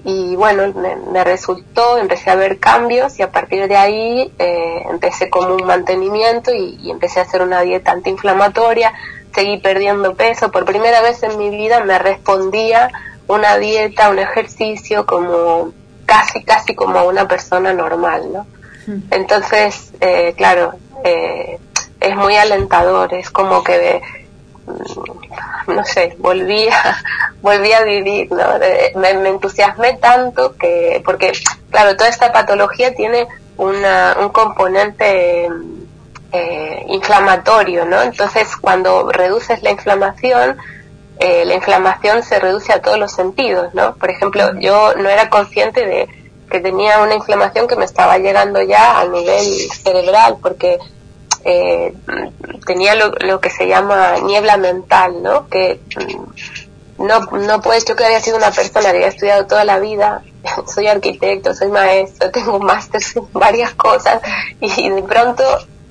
y 0.06 0.36
bueno, 0.36 0.72
me, 1.12 1.24
resultó, 1.24 1.98
empecé 1.98 2.30
a 2.30 2.36
ver 2.36 2.60
cambios 2.60 3.18
y 3.18 3.24
a 3.24 3.32
partir 3.32 3.68
de 3.68 3.78
ahí 3.78 4.32
eh, 4.38 4.84
empecé 4.92 5.30
como 5.30 5.56
un 5.56 5.66
mantenimiento 5.66 6.54
y, 6.54 6.78
y, 6.84 6.92
empecé 6.92 7.20
a 7.20 7.24
hacer 7.24 7.42
una 7.42 7.62
dieta 7.62 7.94
antiinflamatoria, 7.94 8.94
seguí 9.34 9.58
perdiendo 9.58 10.16
peso, 10.16 10.52
por 10.52 10.66
primera 10.66 11.02
vez 11.02 11.24
en 11.24 11.38
mi 11.38 11.50
vida 11.50 11.84
me 11.84 11.98
respondía 12.00 12.90
una 13.28 13.58
dieta, 13.58 14.10
un 14.10 14.20
ejercicio 14.20 15.06
como 15.06 15.74
casi, 16.06 16.44
casi 16.44 16.76
como 16.76 17.04
una 17.06 17.28
persona 17.28 17.74
normal, 17.74 18.32
¿no? 18.34 18.48
Entonces, 19.12 19.94
eh, 20.02 20.34
claro, 20.36 20.74
eh, 21.06 21.58
es 22.02 22.16
muy 22.18 22.36
alentador, 22.36 23.14
es 23.14 23.30
como 23.30 23.64
que, 23.64 24.02
mm, 24.66 25.72
no 25.72 25.86
sé, 25.86 26.16
volví 26.20 26.68
a, 26.68 26.98
volví 27.42 27.72
a 27.72 27.84
vivir, 27.84 28.30
¿no? 28.32 28.60
Me, 28.96 29.30
entusiasmé 29.30 29.94
tanto 29.96 30.56
que, 30.58 31.02
porque, 31.06 31.32
claro, 31.70 31.96
toda 31.96 32.10
esta 32.10 32.34
patología 32.34 32.94
tiene 32.94 33.28
una, 33.56 34.18
un 34.20 34.30
componente 34.30 35.48
eh, 36.34 36.86
inflamatorio, 36.90 37.86
¿no? 37.86 38.02
Entonces, 38.02 38.50
cuando 38.58 39.10
reduces 39.12 39.64
la 39.64 39.72
inflamación, 39.72 40.58
la 41.20 41.54
inflamación 41.54 42.22
se 42.22 42.38
reduce 42.38 42.74
a 42.74 42.82
todos 42.82 43.00
los 43.00 43.14
sentidos, 43.14 43.74
¿no? 43.74 43.96
Por 43.96 44.10
ejemplo, 44.10 44.60
yo 44.60 44.94
no 44.96 45.08
era 45.08 45.30
consciente 45.30 45.86
de 45.86 46.10
que 46.54 46.60
tenía 46.60 47.00
una 47.02 47.16
inflamación 47.16 47.68
que 47.68 47.76
me 47.76 47.86
estaba 47.86 48.18
llegando 48.18 48.62
ya 48.62 49.00
a 49.00 49.06
nivel 49.06 49.44
cerebral 49.72 50.38
porque 50.42 50.78
eh, 51.44 51.94
tenía 52.66 52.96
lo, 52.96 53.42
que 53.42 53.50
se 53.50 53.68
llama 53.68 54.18
niebla 54.24 54.58
mental, 54.58 55.22
¿no? 55.22 55.48
Que 55.50 55.82
mm, 55.98 57.04
no, 57.04 57.22
no 57.22 57.62
puedes, 57.62 57.86
yo 57.86 57.96
que 57.96 58.06
había 58.06 58.22
sido 58.22 58.38
una 58.38 58.52
persona 58.52 58.92
que 58.92 58.98
había 58.98 59.08
estudiado 59.08 59.48
toda 59.48 59.66
la 59.66 59.80
vida, 59.80 60.22
soy 60.74 60.88
arquitecto, 60.88 61.54
soy 61.54 61.70
maestro, 61.70 62.32
tengo 62.32 62.60
máster 62.60 63.02
en 63.16 63.28
varias 63.34 63.74
cosas 63.74 64.22
y 64.62 64.90
de 64.90 65.04
pronto 65.04 65.44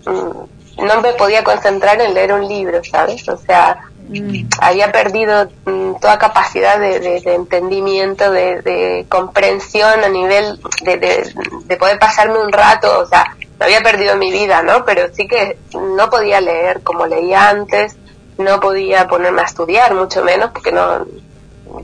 no 0.04 1.00
me 1.00 1.12
podía 1.14 1.44
concentrar 1.44 2.00
en 2.00 2.14
leer 2.14 2.32
un 2.32 2.46
libro, 2.48 2.82
¿sabes? 2.84 3.28
O 3.28 3.36
sea, 3.36 3.92
Mm. 4.08 4.48
había 4.60 4.92
perdido 4.92 5.48
mm, 5.64 5.94
toda 6.00 6.18
capacidad 6.18 6.78
de, 6.78 7.22
entendimiento, 7.24 8.30
de, 8.30 9.06
comprensión 9.08 10.04
a 10.04 10.08
nivel 10.08 10.60
de, 10.82 11.76
poder 11.78 11.98
pasarme 11.98 12.38
un 12.38 12.52
rato, 12.52 13.00
o 13.00 13.06
sea, 13.06 13.36
no 13.58 13.64
había 13.64 13.80
perdido 13.80 14.16
mi 14.16 14.30
vida, 14.30 14.62
¿no? 14.62 14.84
Pero 14.84 15.08
sí 15.14 15.26
que 15.26 15.58
no 15.72 16.10
podía 16.10 16.40
leer 16.40 16.82
como 16.82 17.06
leía 17.06 17.48
antes, 17.48 17.96
no 18.38 18.60
podía 18.60 19.08
ponerme 19.08 19.42
a 19.42 19.44
estudiar, 19.44 19.94
mucho 19.94 20.22
menos, 20.24 20.50
porque 20.52 20.72
no 20.72 21.06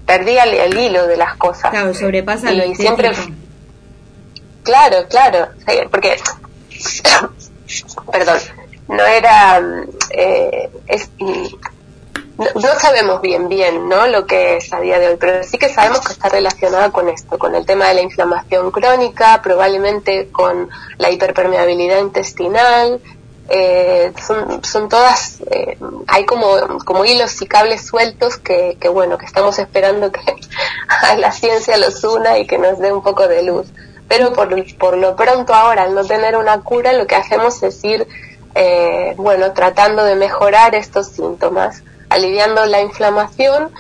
perdía 0.04 0.42
el, 0.42 0.76
hilo 0.76 1.06
de 1.06 1.16
las 1.16 1.36
cosas. 1.36 1.70
Claro, 1.70 1.94
sobrepasa 1.94 2.52
y, 2.52 2.74
siempre 2.74 3.12
Claro, 4.64 5.06
claro, 5.08 5.48
porque 5.90 6.18
perdón, 8.10 8.38
no 8.88 9.04
era 9.04 9.60
eh, 10.10 10.70
es, 10.86 11.10
no, 12.38 12.78
sabemos 12.78 13.20
bien 13.20 13.48
bien 13.48 13.88
no 13.88 14.06
lo 14.06 14.26
que 14.26 14.58
es 14.58 14.72
a 14.72 14.80
día 14.80 14.98
de 14.98 15.08
hoy, 15.08 15.16
pero 15.18 15.42
sí 15.42 15.58
que 15.58 15.68
sabemos 15.68 16.00
que 16.00 16.12
está 16.12 16.28
relacionada 16.28 16.90
con 16.90 17.08
esto, 17.08 17.38
con 17.38 17.54
el 17.54 17.66
tema 17.66 17.88
de 17.88 17.94
la 17.94 18.02
inflamación 18.02 18.70
crónica, 18.70 19.40
probablemente 19.42 20.28
con 20.30 20.70
la 20.98 21.10
hiperpermeabilidad 21.10 21.98
intestinal. 21.98 23.00
Eh, 23.50 24.12
son, 24.24 24.62
son 24.62 24.90
todas, 24.90 25.40
eh, 25.50 25.78
hay 26.06 26.26
como, 26.26 26.78
como 26.84 27.06
hilos 27.06 27.40
y 27.40 27.46
cables 27.46 27.86
sueltos 27.86 28.36
que, 28.36 28.76
que 28.78 28.90
bueno, 28.90 29.16
que 29.16 29.24
estamos 29.24 29.58
esperando 29.58 30.12
que 30.12 30.20
la 31.16 31.32
ciencia 31.32 31.78
los 31.78 32.04
una 32.04 32.38
y 32.38 32.46
que 32.46 32.58
nos 32.58 32.78
dé 32.78 32.92
un 32.92 33.02
poco 33.02 33.26
de 33.26 33.42
luz. 33.42 33.66
Pero 34.08 34.32
por, 34.32 34.48
por 34.76 34.96
lo 34.96 35.14
pronto 35.14 35.54
ahora, 35.54 35.82
al 35.82 35.94
no 35.94 36.04
tener 36.04 36.36
una 36.36 36.60
cura, 36.62 36.92
lo 36.94 37.06
que 37.06 37.14
hacemos 37.14 37.62
es 37.62 37.84
ir, 37.84 38.06
eh, 38.54 39.14
bueno, 39.16 39.52
tratando 39.52 40.04
de 40.04 40.16
mejorar 40.16 40.74
estos 40.74 41.08
síntomas 41.08 41.82
aliviando 42.08 42.64
la 42.66 42.80
inflamación 42.80 43.70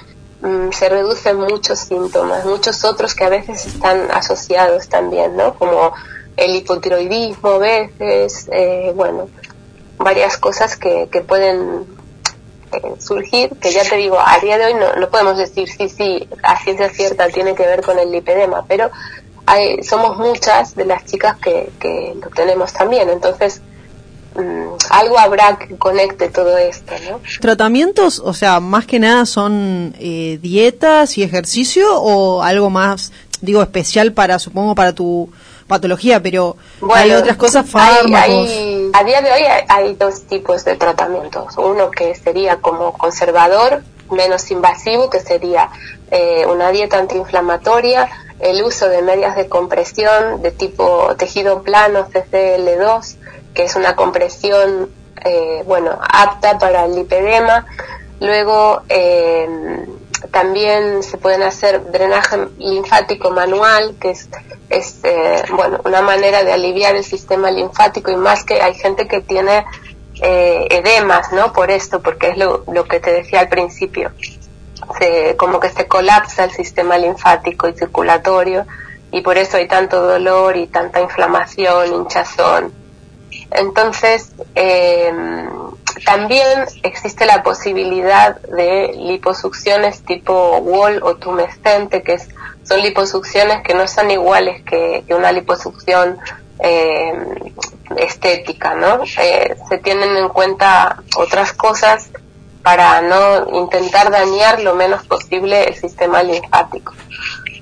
mm, 0.40 0.70
se 0.70 0.88
reducen 0.88 1.38
muchos 1.38 1.78
síntomas, 1.78 2.44
muchos 2.44 2.84
otros 2.84 3.14
que 3.14 3.24
a 3.24 3.28
veces 3.28 3.66
están 3.66 4.10
asociados 4.10 4.88
también, 4.88 5.36
¿no? 5.36 5.54
Como 5.54 5.92
el 6.36 6.54
hipotiroidismo 6.56 7.48
a 7.50 7.58
veces, 7.58 8.48
eh, 8.52 8.92
bueno, 8.94 9.28
varias 9.96 10.36
cosas 10.36 10.76
que, 10.76 11.08
que 11.10 11.20
pueden 11.20 11.86
eh, 12.72 12.94
surgir, 13.00 13.50
que 13.58 13.72
ya 13.72 13.82
te 13.82 13.96
digo, 13.96 14.18
a 14.24 14.38
día 14.38 14.58
de 14.58 14.66
hoy 14.66 14.74
no, 14.74 14.94
no 14.96 15.08
podemos 15.08 15.36
decir 15.36 15.68
sí, 15.68 15.88
sí, 15.88 16.28
a 16.42 16.56
ciencia 16.58 16.90
cierta 16.90 17.28
tiene 17.28 17.54
que 17.54 17.66
ver 17.66 17.82
con 17.82 17.98
el 17.98 18.12
lipedema, 18.12 18.64
pero 18.68 18.90
hay, 19.50 19.82
somos 19.82 20.16
muchas 20.18 20.74
de 20.74 20.84
las 20.84 21.04
chicas 21.04 21.36
que, 21.38 21.70
que 21.80 22.14
lo 22.20 22.30
tenemos 22.30 22.72
también, 22.72 23.08
entonces 23.08 23.62
Mm, 24.38 24.76
algo 24.90 25.18
habrá 25.18 25.58
que 25.58 25.76
conecte 25.76 26.28
todo 26.28 26.56
esto, 26.58 26.92
¿no? 27.10 27.20
¿Tratamientos, 27.40 28.22
o 28.24 28.32
sea, 28.32 28.60
más 28.60 28.86
que 28.86 29.00
nada 29.00 29.26
son 29.26 29.94
eh, 29.98 30.38
dietas 30.40 31.18
y 31.18 31.24
ejercicio 31.24 32.00
o 32.00 32.42
algo 32.42 32.70
más, 32.70 33.12
digo, 33.40 33.60
especial 33.62 34.12
para, 34.12 34.38
supongo, 34.38 34.76
para 34.76 34.94
tu 34.94 35.28
patología, 35.66 36.22
pero 36.22 36.56
hay 36.94 37.10
otras 37.12 37.36
cosas, 37.36 37.68
fármacos? 37.68 38.48
a 38.92 39.04
día 39.04 39.20
de 39.22 39.32
hoy 39.32 39.42
hay, 39.68 39.94
dos 39.94 40.22
tipos 40.22 40.64
de 40.64 40.76
tratamientos. 40.76 41.56
Uno 41.56 41.90
que 41.90 42.14
sería 42.14 42.58
como 42.58 42.92
conservador, 42.92 43.82
menos 44.08 44.48
invasivo, 44.52 45.10
que 45.10 45.18
sería 45.18 45.68
eh, 46.12 46.46
una 46.46 46.70
dieta 46.70 46.98
antiinflamatoria, 46.98 48.08
el 48.40 48.62
uso 48.62 48.88
de 48.88 49.02
medias 49.02 49.36
de 49.36 49.48
compresión 49.48 50.42
de 50.42 50.50
tipo 50.50 51.14
tejido 51.16 51.62
plano, 51.62 52.08
CCL2, 52.08 53.16
que 53.54 53.64
es 53.64 53.74
una 53.76 53.96
compresión, 53.96 54.90
eh, 55.24 55.62
bueno, 55.66 55.98
apta 56.00 56.58
para 56.58 56.84
el 56.84 56.94
lipedema. 56.94 57.66
Luego 58.20 58.82
eh, 58.88 59.86
también 60.30 61.02
se 61.02 61.18
pueden 61.18 61.42
hacer 61.42 61.90
drenaje 61.90 62.48
linfático 62.58 63.30
manual, 63.30 63.96
que 64.00 64.10
es, 64.10 64.28
eh, 65.02 65.42
bueno, 65.50 65.80
una 65.84 66.02
manera 66.02 66.44
de 66.44 66.52
aliviar 66.52 66.94
el 66.94 67.04
sistema 67.04 67.50
linfático 67.50 68.10
y 68.10 68.16
más 68.16 68.44
que 68.44 68.60
hay 68.60 68.74
gente 68.74 69.08
que 69.08 69.20
tiene 69.20 69.64
edemas, 70.20 71.32
¿no? 71.32 71.52
Por 71.52 71.70
esto, 71.70 72.02
porque 72.02 72.30
es 72.30 72.36
lo, 72.36 72.64
lo 72.72 72.84
que 72.86 72.98
te 72.98 73.12
decía 73.12 73.38
al 73.38 73.48
principio. 73.48 74.10
Se, 74.98 75.36
como 75.36 75.60
que 75.60 75.70
se 75.70 75.86
colapsa 75.86 76.44
el 76.44 76.50
sistema 76.50 76.98
linfático 76.98 77.68
y 77.68 77.74
circulatorio 77.74 78.66
y 79.10 79.22
por 79.22 79.38
eso 79.38 79.56
hay 79.56 79.66
tanto 79.68 80.02
dolor 80.02 80.56
y 80.56 80.66
tanta 80.66 81.00
inflamación, 81.00 81.94
hinchazón. 81.94 82.72
Entonces, 83.50 84.32
eh, 84.54 85.12
también 86.04 86.66
existe 86.82 87.26
la 87.26 87.42
posibilidad 87.42 88.40
de 88.42 88.92
liposucciones 88.94 90.02
tipo 90.04 90.58
wall 90.58 91.02
o 91.02 91.16
tumescente, 91.16 92.02
que 92.02 92.18
son 92.62 92.82
liposucciones 92.82 93.62
que 93.62 93.74
no 93.74 93.88
son 93.88 94.10
iguales 94.10 94.62
que, 94.62 95.04
una 95.10 95.32
liposucción 95.32 96.18
eh, 96.60 97.12
estética, 97.96 98.74
¿no? 98.74 99.02
Eh, 99.18 99.56
se 99.68 99.78
tienen 99.78 100.16
en 100.16 100.28
cuenta 100.28 101.02
otras 101.16 101.52
cosas 101.52 102.10
para 102.62 103.00
no 103.02 103.58
intentar 103.58 104.10
dañar 104.10 104.60
lo 104.60 104.74
menos 104.74 105.04
posible 105.06 105.64
el 105.64 105.74
sistema 105.74 106.22
linfático. 106.22 106.92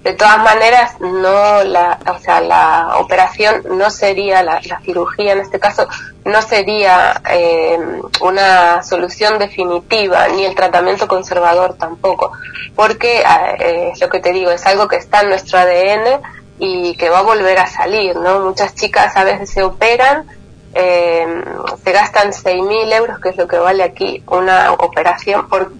De 0.06 0.12
todas 0.12 0.38
maneras, 0.38 1.00
no 1.00 1.64
la, 1.64 1.98
o 2.06 2.18
sea, 2.20 2.40
la 2.40 2.98
operación 2.98 3.64
no 3.72 3.90
sería, 3.90 4.40
la, 4.44 4.60
cirugía 4.84 5.32
en 5.32 5.40
este 5.40 5.58
caso, 5.58 5.88
no 6.24 6.42
sería 6.42 7.20
eh, 7.28 7.76
una 8.20 8.84
solución 8.84 9.40
definitiva, 9.40 10.28
ni 10.28 10.44
el 10.44 10.54
tratamiento 10.54 11.08
conservador 11.08 11.74
tampoco, 11.74 12.30
porque 12.76 13.24
eh, 13.58 13.94
lo 14.00 14.08
que 14.08 14.20
te 14.20 14.32
digo, 14.32 14.52
es 14.52 14.64
algo 14.64 14.86
que 14.86 14.94
está 14.94 15.22
en 15.22 15.30
nuestro 15.30 15.58
ADN 15.58 16.20
y 16.60 16.96
que 16.96 17.10
va 17.10 17.18
a 17.18 17.22
volver 17.22 17.58
a 17.58 17.66
salir, 17.66 18.14
¿no? 18.14 18.38
Muchas 18.38 18.76
chicas 18.76 19.16
a 19.16 19.24
veces 19.24 19.50
se 19.50 19.64
operan, 19.64 20.24
eh, 20.78 21.26
se 21.83 21.92
gastan 21.92 22.33
6.000 22.33 22.92
euros, 22.92 23.18
que 23.18 23.30
es 23.30 23.37
lo 23.37 23.49
que 23.49 23.56
vale 23.56 23.83
aquí 23.83 24.23
una 24.26 24.73
operación, 24.73 25.49
por, 25.49 25.73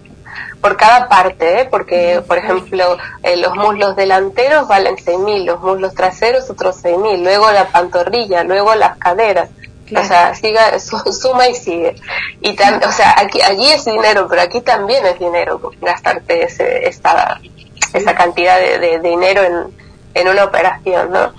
por 0.59 0.75
cada 0.75 1.07
parte, 1.07 1.61
¿eh? 1.61 1.67
porque, 1.69 2.23
por 2.27 2.39
ejemplo, 2.39 2.97
eh, 3.21 3.37
los 3.37 3.55
muslos 3.55 3.95
delanteros 3.95 4.67
valen 4.67 4.95
6.000, 4.95 5.45
los 5.45 5.61
muslos 5.61 5.93
traseros 5.93 6.49
otros 6.49 6.83
6.000, 6.83 7.21
luego 7.21 7.51
la 7.51 7.67
pantorrilla, 7.67 8.43
luego 8.43 8.73
las 8.73 8.97
caderas. 8.97 9.49
O 9.95 10.03
sea, 10.03 10.33
siga, 10.33 10.79
suma 10.79 11.47
y 11.47 11.53
sigue. 11.53 11.95
Y 12.41 12.51
o 12.51 12.91
sea, 12.91 13.15
aquí, 13.17 13.39
allí 13.41 13.71
es 13.71 13.85
dinero, 13.85 14.27
pero 14.27 14.41
aquí 14.41 14.61
también 14.61 15.05
es 15.05 15.19
dinero 15.19 15.61
gastarte 15.79 16.43
ese, 16.43 16.87
esta, 16.87 17.39
esa 17.93 18.15
cantidad 18.15 18.59
de, 18.59 18.99
dinero 18.99 19.43
en, 19.43 19.53
en 20.15 20.27
una 20.27 20.43
operación, 20.43 21.11
¿no? 21.11 21.33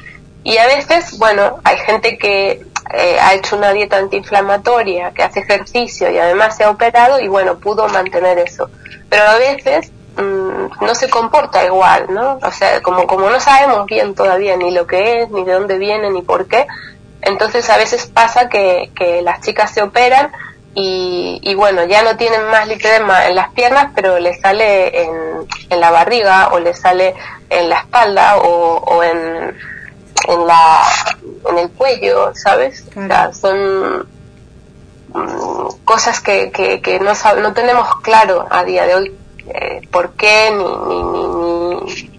Y 0.45 0.57
a 0.57 0.67
veces, 0.67 1.19
bueno, 1.19 1.59
hay 1.65 1.77
gente 1.79 2.17
que 2.17 2.65
eh, 2.93 3.19
ha 3.21 3.35
hecho 3.35 3.57
una 3.57 3.73
dieta 3.73 3.99
antiinflamatoria, 3.99 5.13
que 5.13 5.23
hace 5.23 5.41
ejercicio 5.41 6.11
y 6.11 6.19
además 6.19 6.57
se 6.57 6.65
ha 6.65 6.71
operado 6.71 7.21
y 7.21 7.29
bueno, 7.29 7.59
pudo 7.59 7.89
mantener 7.89 8.39
eso. 8.39 8.71
Pero 9.09 9.25
a 9.25 9.37
veces 9.37 9.91
mm, 10.17 10.85
no 10.85 10.95
se 10.95 11.09
comporta 11.09 11.65
igual, 11.65 12.07
¿no? 12.11 12.39
O 12.43 12.51
sea, 12.53 12.83
como, 12.83 13.07
como 13.07 13.29
no 13.31 13.41
sabemos 13.41 13.87
bien 13.87 14.15
todavía 14.15 14.57
ni 14.57 14.71
lo 14.71 14.87
que 14.87 15.23
es, 15.23 15.31
ni 15.31 15.45
de 15.45 15.53
dónde 15.53 15.79
viene, 15.79 16.11
ni 16.11 16.23
por 16.23 16.47
qué, 16.47 16.67
entonces 17.23 17.69
a 17.71 17.77
veces 17.77 18.07
pasa 18.07 18.49
que, 18.49 18.91
que 18.95 19.23
las 19.23 19.41
chicas 19.41 19.73
se 19.73 19.83
operan 19.83 20.33
y, 20.75 21.41
y, 21.43 21.55
bueno, 21.55 21.85
ya 21.85 22.03
no 22.03 22.17
tienen 22.17 22.45
más 22.47 22.69
lipedema 22.69 23.27
en 23.27 23.35
las 23.35 23.51
piernas, 23.53 23.91
pero 23.95 24.19
le 24.21 24.39
sale 24.39 25.03
en, 25.03 25.11
en 25.71 25.81
la 25.81 25.91
barriga 25.91 26.49
o 26.53 26.61
le 26.61 26.73
sale 26.75 27.15
en 27.51 27.69
la 27.69 27.79
espalda 27.79 28.37
o, 28.37 28.77
o 28.77 29.03
en, 29.03 29.57
en, 30.29 30.47
la, 30.47 30.83
en 31.51 31.59
el 31.59 31.71
cuello, 31.71 32.33
¿sabes? 32.35 32.85
O 32.91 33.07
sea, 33.07 33.33
son 33.33 34.09
mm, 35.15 35.69
cosas 35.85 36.21
que, 36.21 36.51
que, 36.53 36.81
que 36.81 37.01
no, 37.01 37.13
no 37.41 37.53
tenemos 37.55 38.01
claro 38.03 38.47
a 38.51 38.63
día 38.65 38.87
de 38.87 38.95
hoy 38.95 39.17
eh, 39.49 39.81
por 39.91 40.13
qué 40.13 40.51
ni, 40.53 40.65
ni, 40.65 41.85
ni 41.85 42.19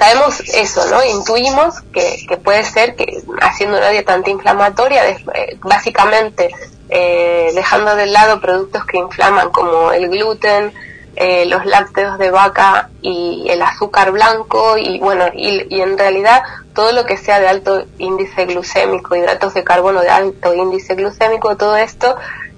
sabemos 0.00 0.40
eso, 0.54 0.86
¿no? 0.90 1.04
Intuimos 1.04 1.80
que, 1.92 2.24
que 2.26 2.36
puede 2.38 2.64
ser 2.64 2.96
que 2.96 3.22
haciendo 3.40 3.76
una 3.76 3.90
dieta 3.90 4.14
antiinflamatoria, 4.14 5.08
eh, 5.08 5.58
básicamente 5.60 6.50
eh, 6.88 7.50
dejando 7.54 7.94
de 7.96 8.06
lado 8.06 8.40
productos 8.40 8.84
que 8.86 8.98
inflaman 8.98 9.50
como 9.50 9.92
el 9.92 10.08
gluten, 10.08 10.72
eh, 11.16 11.44
los 11.46 11.66
lácteos 11.66 12.18
de 12.18 12.30
vaca 12.30 12.88
y 13.02 13.46
el 13.48 13.60
azúcar 13.62 14.10
blanco 14.12 14.78
y 14.78 14.98
bueno, 15.00 15.26
y, 15.34 15.66
y, 15.68 15.80
en 15.82 15.98
realidad 15.98 16.42
todo 16.74 16.92
lo 16.92 17.04
que 17.04 17.16
sea 17.16 17.40
de 17.40 17.48
alto 17.48 17.84
índice 17.98 18.46
glucémico, 18.46 19.16
hidratos 19.16 19.54
de 19.54 19.64
carbono 19.64 20.00
de 20.00 20.08
alto 20.08 20.54
índice 20.54 20.94
glucémico, 20.94 21.56
todo 21.56 21.76
esto 21.76 22.16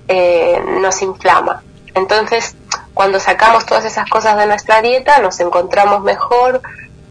eh, 0.08 0.60
nos 0.80 1.00
inflama. 1.02 1.62
Entonces, 1.94 2.54
cuando 2.94 3.20
sacamos 3.20 3.66
todas 3.66 3.84
esas 3.84 4.08
cosas 4.08 4.36
de 4.36 4.46
nuestra 4.46 4.82
dieta, 4.82 5.18
nos 5.18 5.40
encontramos 5.40 6.02
mejor, 6.02 6.60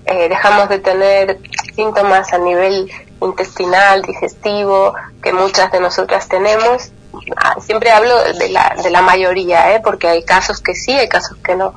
eh, 0.06 0.30
dejamos 0.30 0.70
de 0.70 0.80
tener 0.80 1.40
síntomas 1.76 2.34
a 2.34 2.38
nivel 2.38 2.92
intestinal, 3.22 4.02
digestivo, 4.02 4.94
que 5.22 5.34
muchas 5.34 5.72
de 5.72 5.80
nosotras 5.80 6.28
tenemos. 6.28 6.92
Ah, 7.36 7.56
siempre 7.60 7.92
hablo 7.92 8.18
de 8.34 8.50
la, 8.50 8.76
de 8.82 8.90
la 8.90 9.02
mayoría, 9.02 9.76
¿eh? 9.76 9.82
porque 9.84 10.08
hay 10.08 10.24
casos 10.24 10.62
que 10.62 10.76
sí, 10.76 10.92
hay 10.92 11.08
casos 11.10 11.38
que 11.44 11.56
no. 11.56 11.74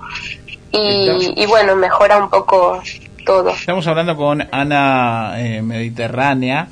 Y, 0.71 1.35
y 1.37 1.47
bueno, 1.47 1.77
mejora 1.77 2.19
un 2.19 2.31
poco 2.31 2.81
todo. 3.25 3.51
Estamos 3.51 3.87
hablando 3.87 4.17
con 4.17 4.47
Ana 4.51 5.35
eh, 5.39 5.63
Mediterránea. 5.63 6.69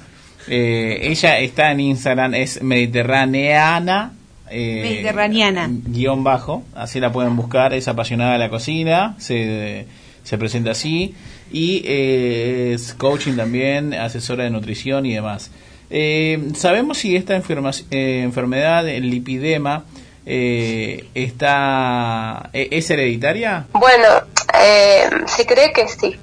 Eh, 0.48 0.98
ella 1.02 1.38
está 1.38 1.70
en 1.70 1.80
Instagram, 1.80 2.34
es 2.34 2.62
mediterraneana. 2.62 4.12
Eh, 4.50 4.80
Mediterraneana. 4.82 5.68
Guión 5.70 6.24
bajo, 6.24 6.64
así 6.74 7.00
la 7.00 7.12
pueden 7.12 7.36
buscar, 7.36 7.72
es 7.72 7.88
apasionada 7.88 8.32
de 8.32 8.38
la 8.38 8.50
cocina, 8.50 9.14
se, 9.18 9.86
se 10.24 10.38
presenta 10.38 10.72
así 10.72 11.14
y 11.52 11.82
eh, 11.84 12.72
es 12.74 12.94
coaching 12.94 13.36
también, 13.36 13.94
asesora 13.94 14.44
de 14.44 14.50
nutrición 14.50 15.06
y 15.06 15.14
demás. 15.14 15.50
Eh, 15.90 16.50
¿Sabemos 16.56 16.98
si 16.98 17.16
esta 17.16 17.36
eh, 17.36 18.22
enfermedad, 18.22 18.88
el 18.88 19.10
lipidema, 19.10 19.84
está 20.24 22.48
es 22.52 22.90
hereditaria? 22.90 23.66
Bueno, 23.72 24.06
se 25.26 25.44
cree 25.44 25.72
que 25.72 25.88
sí. 25.88 26.16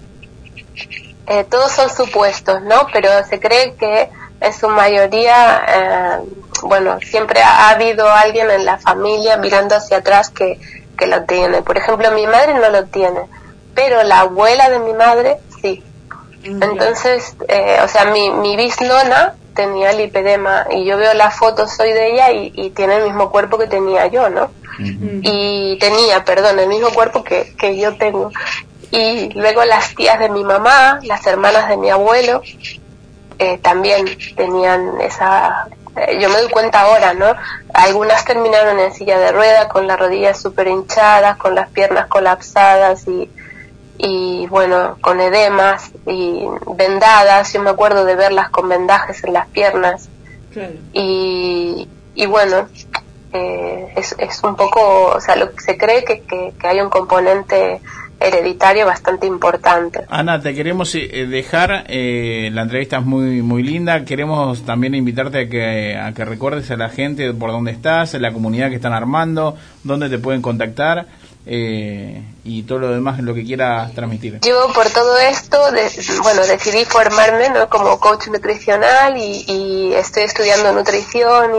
Todos 1.50 1.72
son 1.72 1.90
supuestos, 1.90 2.62
¿no? 2.64 2.88
Pero 2.92 3.10
se 3.30 3.40
cree 3.40 3.76
que 3.76 4.10
en 4.42 4.54
su 4.54 4.68
mayoría, 4.70 6.22
bueno, 6.64 6.98
siempre 7.02 7.42
ha 7.42 7.70
habido 7.70 8.10
alguien 8.10 8.50
en 8.50 8.66
la 8.66 8.78
familia 8.78 9.38
mirando 9.38 9.76
hacia 9.76 9.98
atrás 9.98 10.30
que, 10.30 10.60
que 10.98 11.08
lo 11.08 11.26
tiene. 11.26 11.62
Por 11.62 11.78
ejemplo, 11.78 12.12
mi 12.12 12.26
madre 12.26 12.54
no 12.56 12.70
lo 12.70 12.86
tiene 12.86 13.22
pero 13.80 14.04
la 14.04 14.22
abuela 14.22 14.70
de 14.70 14.80
mi 14.80 14.94
madre 14.94 15.38
sí. 15.62 15.82
Entonces, 16.44 17.36
eh, 17.48 17.78
o 17.84 17.88
sea, 17.88 18.06
mi, 18.12 18.30
mi 18.30 18.58
bisnona 18.58 19.36
tenía 19.56 19.94
lipedema 19.94 20.68
y 20.70 20.86
yo 20.86 20.98
veo 20.98 21.14
las 21.14 21.36
fotos 21.36 21.80
hoy 21.80 21.94
de 21.94 22.14
ella 22.14 22.32
y, 22.32 22.70
tiene 22.72 22.98
el 22.98 23.04
mismo 23.04 23.30
cuerpo 23.30 23.58
que 23.58 23.68
tenía 23.68 24.08
yo, 24.08 24.30
¿no? 24.30 24.52
Y 24.80 25.78
tenía, 25.80 26.24
perdón, 26.24 26.60
el 26.60 26.68
mismo 26.68 26.90
cuerpo 26.90 27.24
que, 27.24 27.54
que 27.58 27.78
yo 27.78 27.98
tengo. 27.98 28.32
Y 28.92 29.30
luego 29.34 29.64
las 29.66 29.96
tías 29.96 30.20
de 30.20 30.30
mi 30.30 30.44
mamá, 30.44 31.00
las 31.04 31.26
hermanas 31.28 31.70
de 31.70 31.78
mi 31.78 31.90
abuelo, 31.90 32.42
eh, 33.38 33.58
también 33.60 34.06
tenían 34.36 35.00
esa... 35.02 35.68
Eh, 35.96 36.20
yo 36.22 36.30
me 36.30 36.40
doy 36.40 36.50
cuenta 36.50 36.82
ahora, 36.82 37.14
¿no? 37.14 37.36
Algunas 37.74 38.26
terminaron 38.26 38.80
en 38.80 38.94
silla 38.94 39.20
de 39.20 39.32
rueda, 39.32 39.68
con 39.68 39.88
las 39.88 40.00
rodillas 40.00 40.42
súper 40.42 40.68
hinchadas, 40.68 41.38
con 41.38 41.56
las 41.56 41.70
piernas 41.70 42.08
colapsadas 42.08 43.08
y 43.08 43.30
y 44.02 44.48
bueno, 44.48 44.98
con 45.02 45.20
edemas 45.20 45.92
y 46.08 46.48
vendadas, 46.78 47.52
yo 47.52 47.62
me 47.62 47.70
acuerdo 47.70 48.06
de 48.06 48.16
verlas 48.16 48.50
con 48.50 48.70
vendajes 48.70 49.22
en 49.26 49.34
las 49.34 49.48
piernas. 49.48 50.08
Y, 50.94 51.88
y 52.16 52.26
bueno, 52.26 52.70
eh, 53.34 53.92
es, 53.98 54.16
es 54.18 54.42
un 54.42 54.56
poco, 54.56 55.08
o 55.08 55.20
sea, 55.20 55.36
lo, 55.36 55.50
se 55.60 55.78
cree 55.78 56.06
que, 56.06 56.22
que, 56.22 56.54
hay 56.66 56.80
un 56.80 56.90
componente 56.90 57.82
hereditario 58.20 58.86
bastante 58.86 59.28
importante. 59.28 60.06
Ana, 60.10 60.42
te 60.42 60.54
queremos 60.54 60.94
eh, 60.96 61.28
dejar, 61.30 61.86
eh, 61.88 62.50
la 62.52 62.64
entrevista 62.64 62.98
es 62.98 63.06
muy 63.06 63.42
muy 63.42 63.64
linda, 63.64 64.06
queremos 64.06 64.66
también 64.66 64.96
invitarte 64.96 65.42
a 65.42 65.50
que, 65.50 65.98
a 65.98 66.14
que 66.14 66.26
recuerdes 66.26 66.70
a 66.72 66.78
la 66.78 66.90
gente 66.90 67.34
por 67.34 67.52
dónde 67.52 67.72
estás, 67.72 68.14
la 68.16 68.32
comunidad 68.32 68.70
que 68.70 68.76
están 68.76 68.94
armando, 68.94 69.58
dónde 69.84 70.10
te 70.10 70.20
pueden 70.20 70.42
contactar 70.42 71.08
eh, 71.52 72.22
y 72.44 72.64
todo 72.64 72.78
lo 72.78 72.92
demás 72.92 73.20
lo 73.22 73.34
que 73.34 73.44
quiera 73.44 73.90
transmitir. 73.96 74.40
Yo 74.42 74.72
por 74.74 74.90
todo 74.90 75.18
esto, 75.18 75.58
bueno, 76.22 76.46
decidí 76.46 76.86
formarme 76.86 77.50
¿no? 77.50 77.70
como 77.70 78.00
coach 78.00 78.28
nutricional 78.28 79.18
y, 79.18 79.94
estoy 79.96 80.24
estudiando 80.24 80.72
nutrición 80.74 81.52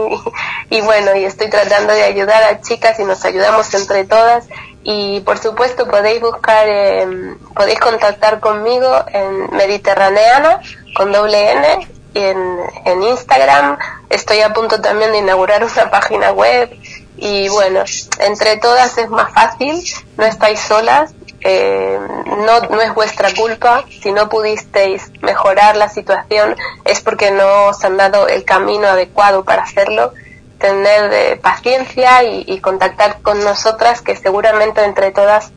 y, 0.69 0.81
bueno, 0.81 1.15
y 1.15 1.25
estoy 1.25 1.49
tratando 1.49 1.93
de 1.93 2.03
ayudar 2.03 2.41
a 2.43 2.61
chicas 2.61 2.99
y 2.99 3.03
nos 3.03 3.25
ayudamos 3.25 3.73
entre 3.73 4.05
todas 4.05 4.45
y 4.83 5.19
por 5.21 5.37
supuesto 5.37 5.87
podéis 5.87 6.21
buscar, 6.21 6.67
eh, 6.67 7.35
podéis 7.55 7.79
contactar 7.79 8.39
conmigo 8.39 9.05
en 9.13 9.55
Mediterraneana 9.55 10.61
con 10.95 11.11
doble 11.11 11.51
N 11.51 11.87
en, 12.13 12.59
en 12.85 13.03
Instagram. 13.03 13.77
Estoy 14.09 14.41
a 14.41 14.53
punto 14.53 14.81
también 14.81 15.11
de 15.11 15.19
inaugurar 15.19 15.63
una 15.63 15.89
página 15.89 16.31
web. 16.31 16.69
Y 17.17 17.49
bueno, 17.49 17.83
entre 18.19 18.57
todas 18.57 18.97
es 18.97 19.09
más 19.09 19.31
fácil, 19.31 19.83
no 20.17 20.25
estáis 20.25 20.59
solas, 20.59 21.13
eh, 21.41 21.99
no, 22.25 22.61
no 22.61 22.81
es 22.81 22.93
vuestra 22.93 23.33
culpa, 23.33 23.83
si 24.01 24.11
no 24.11 24.29
pudisteis 24.29 25.11
mejorar 25.21 25.75
la 25.75 25.89
situación 25.89 26.55
es 26.85 27.01
porque 27.01 27.31
no 27.31 27.67
os 27.67 27.83
han 27.83 27.97
dado 27.97 28.27
el 28.27 28.43
camino 28.43 28.87
adecuado 28.87 29.43
para 29.43 29.63
hacerlo, 29.63 30.13
tener 30.61 31.11
eh, 31.11 31.35
paciencia 31.41 32.23
y, 32.23 32.45
y 32.47 32.59
contactar 32.59 33.21
con 33.21 33.43
nosotras 33.43 34.01
que 34.01 34.15
seguramente 34.15 34.83
entre 34.83 35.11
todas 35.11 35.51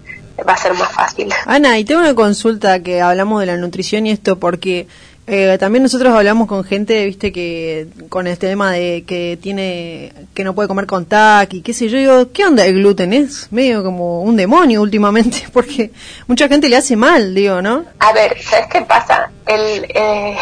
va 0.46 0.54
a 0.54 0.56
ser 0.56 0.74
más 0.74 0.90
fácil. 0.90 1.32
Ana, 1.46 1.78
y 1.78 1.84
tengo 1.84 2.00
una 2.00 2.14
consulta 2.14 2.82
que 2.82 3.00
hablamos 3.00 3.40
de 3.40 3.46
la 3.46 3.56
nutrición 3.56 4.06
y 4.06 4.10
esto 4.10 4.38
porque 4.38 4.88
eh, 5.26 5.56
también 5.58 5.82
nosotros 5.82 6.12
hablamos 6.12 6.46
con 6.48 6.64
gente, 6.64 7.04
viste, 7.06 7.32
que 7.32 7.86
con 8.10 8.26
este 8.26 8.48
tema 8.48 8.72
de 8.72 9.04
que 9.06 9.38
tiene, 9.40 10.12
que 10.34 10.44
no 10.44 10.54
puede 10.54 10.68
comer 10.68 10.86
con 10.86 11.06
tac 11.06 11.54
y 11.54 11.62
qué 11.62 11.72
sé 11.72 11.88
yo, 11.88 11.96
digo, 11.96 12.32
¿qué 12.32 12.44
onda 12.44 12.66
el 12.66 12.74
gluten? 12.74 13.12
Es 13.14 13.50
medio 13.50 13.82
como 13.82 14.22
un 14.22 14.36
demonio 14.36 14.82
últimamente, 14.82 15.44
porque 15.52 15.92
mucha 16.26 16.48
gente 16.48 16.68
le 16.68 16.76
hace 16.76 16.96
mal, 16.96 17.34
digo, 17.34 17.62
¿no? 17.62 17.84
A 18.00 18.12
ver, 18.12 18.36
¿sabes 18.42 18.66
qué 18.70 18.82
pasa? 18.82 19.30
El, 19.46 19.86
eh, 19.94 20.36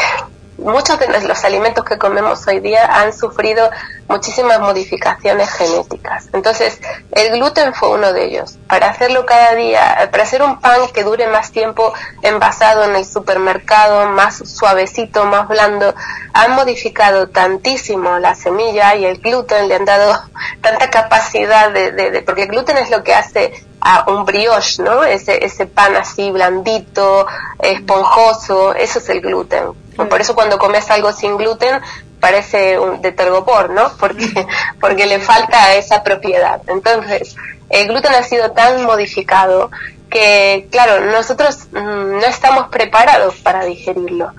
muchos 0.62 0.98
de 0.98 1.09
los 1.27 1.44
alimentos 1.44 1.85
que 1.85 1.98
comemos 1.98 2.46
hoy 2.46 2.61
día 2.61 2.85
han 2.87 3.12
sufrido 3.12 3.70
muchísimas 4.09 4.61
modificaciones 4.61 5.51
genéticas. 5.51 6.29
Entonces, 6.33 6.81
el 7.12 7.33
gluten 7.33 7.72
fue 7.75 7.90
uno 7.90 8.12
de 8.12 8.27
ellos. 8.27 8.59
Para 8.66 8.90
hacerlo 8.90 9.25
cada 9.27 9.55
día, 9.55 10.09
para 10.11 10.22
hacer 10.22 10.42
un 10.42 10.61
pan 10.61 10.81
que 10.92 11.05
dure 11.05 11.27
más 11.29 11.51
tiempo 11.51 11.92
envasado 12.22 12.85
en 12.85 12.96
el 12.96 13.05
supermercado, 13.05 14.09
más 14.09 14.38
suavecito, 14.38 15.25
más 15.25 15.48
blando, 15.48 15.94
han 16.33 16.53
modificado 16.53 17.29
tantísimo 17.29 18.18
la 18.18 18.35
semilla 18.35 18.94
y 18.96 19.05
el 19.05 19.18
gluten 19.18 19.68
le 19.68 19.77
han 19.77 19.85
dado 19.85 20.22
tanta 20.61 20.90
capacidad 20.90 21.70
de, 21.70 21.92
de, 21.92 22.22
porque 22.22 22.42
el 22.42 22.48
gluten 22.48 22.77
es 22.79 22.90
lo 22.90 23.03
que 23.03 23.14
hace 23.14 23.53
a 23.81 24.05
un 24.11 24.25
brioche, 24.25 24.83
¿no? 24.83 25.03
Ese, 25.03 25.44
ese 25.44 25.66
pan 25.66 25.96
así 25.96 26.31
blandito, 26.31 27.27
esponjoso, 27.59 28.75
eso 28.75 28.98
es 29.01 29.09
el 29.09 29.20
gluten. 29.20 29.82
Por 29.97 30.21
eso 30.21 30.35
cuando 30.35 30.59
comes 30.59 30.91
algo 30.91 31.13
sin 31.13 31.37
gluten 31.37 31.81
parece 32.21 32.79
un 32.79 33.03
de 33.03 33.13
tergopor, 33.13 33.71
¿no? 33.71 33.93
Porque, 33.99 34.47
porque 34.81 35.07
le 35.07 35.19
falta 35.19 35.75
esa 35.75 36.03
propiedad. 36.03 36.61
Entonces, 36.69 37.37
el 37.69 37.89
gluten 37.89 38.15
ha 38.15 38.23
sido 38.23 38.53
tan 38.53 38.85
modificado 38.85 39.71
que, 40.09 40.69
claro, 40.71 41.07
nosotros 41.11 41.69
mm, 41.73 42.21
no 42.21 42.25
estamos 42.27 42.69
preparados 42.69 43.37
para 43.37 43.65
digerirlo. 43.65 44.33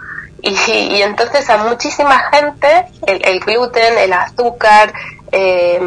Y, 0.46 1.02
entonces 1.02 1.50
a 1.50 1.58
muchísima 1.58 2.20
gente 2.32 2.86
el, 3.08 3.40
gluten, 3.40 3.98
el 3.98 4.12
azúcar, 4.12 4.94
eh, 5.32 5.80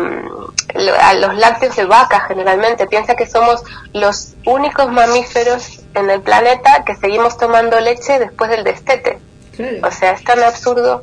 los 0.75 1.37
lácteos 1.37 1.77
de 1.77 1.85
vaca 1.85 2.21
generalmente, 2.27 2.87
piensa 2.87 3.15
que 3.15 3.27
somos 3.27 3.63
los 3.93 4.35
únicos 4.47 4.91
mamíferos 4.91 5.81
en 5.95 6.09
el 6.09 6.23
planeta 6.23 6.85
que 6.85 6.97
seguimos 6.97 7.37
tomando 7.37 7.79
leche 7.81 8.19
después 8.19 8.51
del 8.51 8.65
destete. 8.65 9.19
O 9.83 9.90
sea, 9.90 10.12
es 10.12 10.25
tan 10.25 10.42
absurdo. 10.42 11.03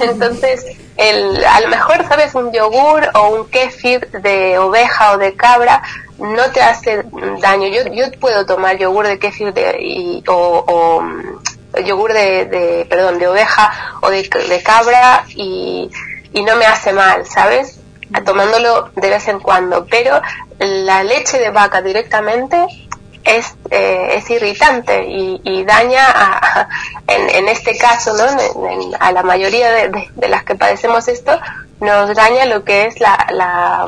Entonces, 0.00 0.64
el, 0.96 1.44
a 1.44 1.60
lo 1.60 1.68
mejor, 1.68 2.06
¿sabes? 2.08 2.34
Un 2.34 2.52
yogur 2.52 3.08
o 3.14 3.28
un 3.30 3.48
kéfir 3.48 4.10
de 4.10 4.58
oveja 4.58 5.12
o 5.12 5.18
de 5.18 5.34
cabra 5.34 5.82
no 6.18 6.50
te 6.52 6.62
hace 6.62 7.04
daño. 7.40 7.68
Yo, 7.68 7.92
yo 7.92 8.10
puedo 8.20 8.46
tomar 8.46 8.78
yogur 8.78 9.06
de 9.06 9.18
kéfir 9.18 9.52
de, 9.52 9.76
y, 9.80 10.24
o, 10.28 11.02
mm, 11.02 11.84
yogur 11.84 12.12
de, 12.12 12.86
perdón, 12.88 13.18
de 13.18 13.28
oveja 13.28 13.72
o 14.00 14.10
de, 14.10 14.22
de 14.22 14.62
cabra 14.62 15.24
y, 15.28 15.90
y 16.32 16.42
no 16.42 16.56
me 16.56 16.66
hace 16.66 16.92
mal, 16.92 17.26
¿sabes? 17.26 17.78
Tomándolo 18.24 18.90
de 18.94 19.08
vez 19.08 19.28
en 19.28 19.40
cuando. 19.40 19.86
Pero 19.86 20.20
la 20.58 21.02
leche 21.02 21.38
de 21.38 21.50
vaca 21.50 21.82
directamente 21.82 22.66
es, 23.24 23.54
eh, 23.70 24.14
es 24.14 24.28
irritante 24.30 25.04
y, 25.06 25.64
daña, 25.64 26.04
a, 26.08 26.68
en, 27.06 27.48
este 27.48 27.76
caso, 27.76 28.12
¿no? 28.14 28.24
a 28.98 29.12
la 29.12 29.22
mayoría 29.22 29.70
de, 29.70 30.28
las 30.28 30.44
que 30.44 30.54
padecemos 30.54 31.08
esto, 31.08 31.38
nos 31.80 32.14
daña 32.14 32.46
lo 32.46 32.64
que 32.64 32.86
es 32.86 33.00
la, 33.00 33.26
la, 33.30 33.86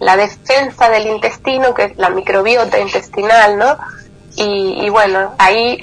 la 0.00 0.16
defensa 0.16 0.90
del 0.90 1.06
intestino, 1.06 1.74
que 1.74 1.84
es 1.84 1.96
la 1.96 2.10
microbiota 2.10 2.78
intestinal, 2.78 3.58
¿no? 3.58 3.78
Y, 4.34 4.88
bueno, 4.88 5.34
ahí 5.38 5.78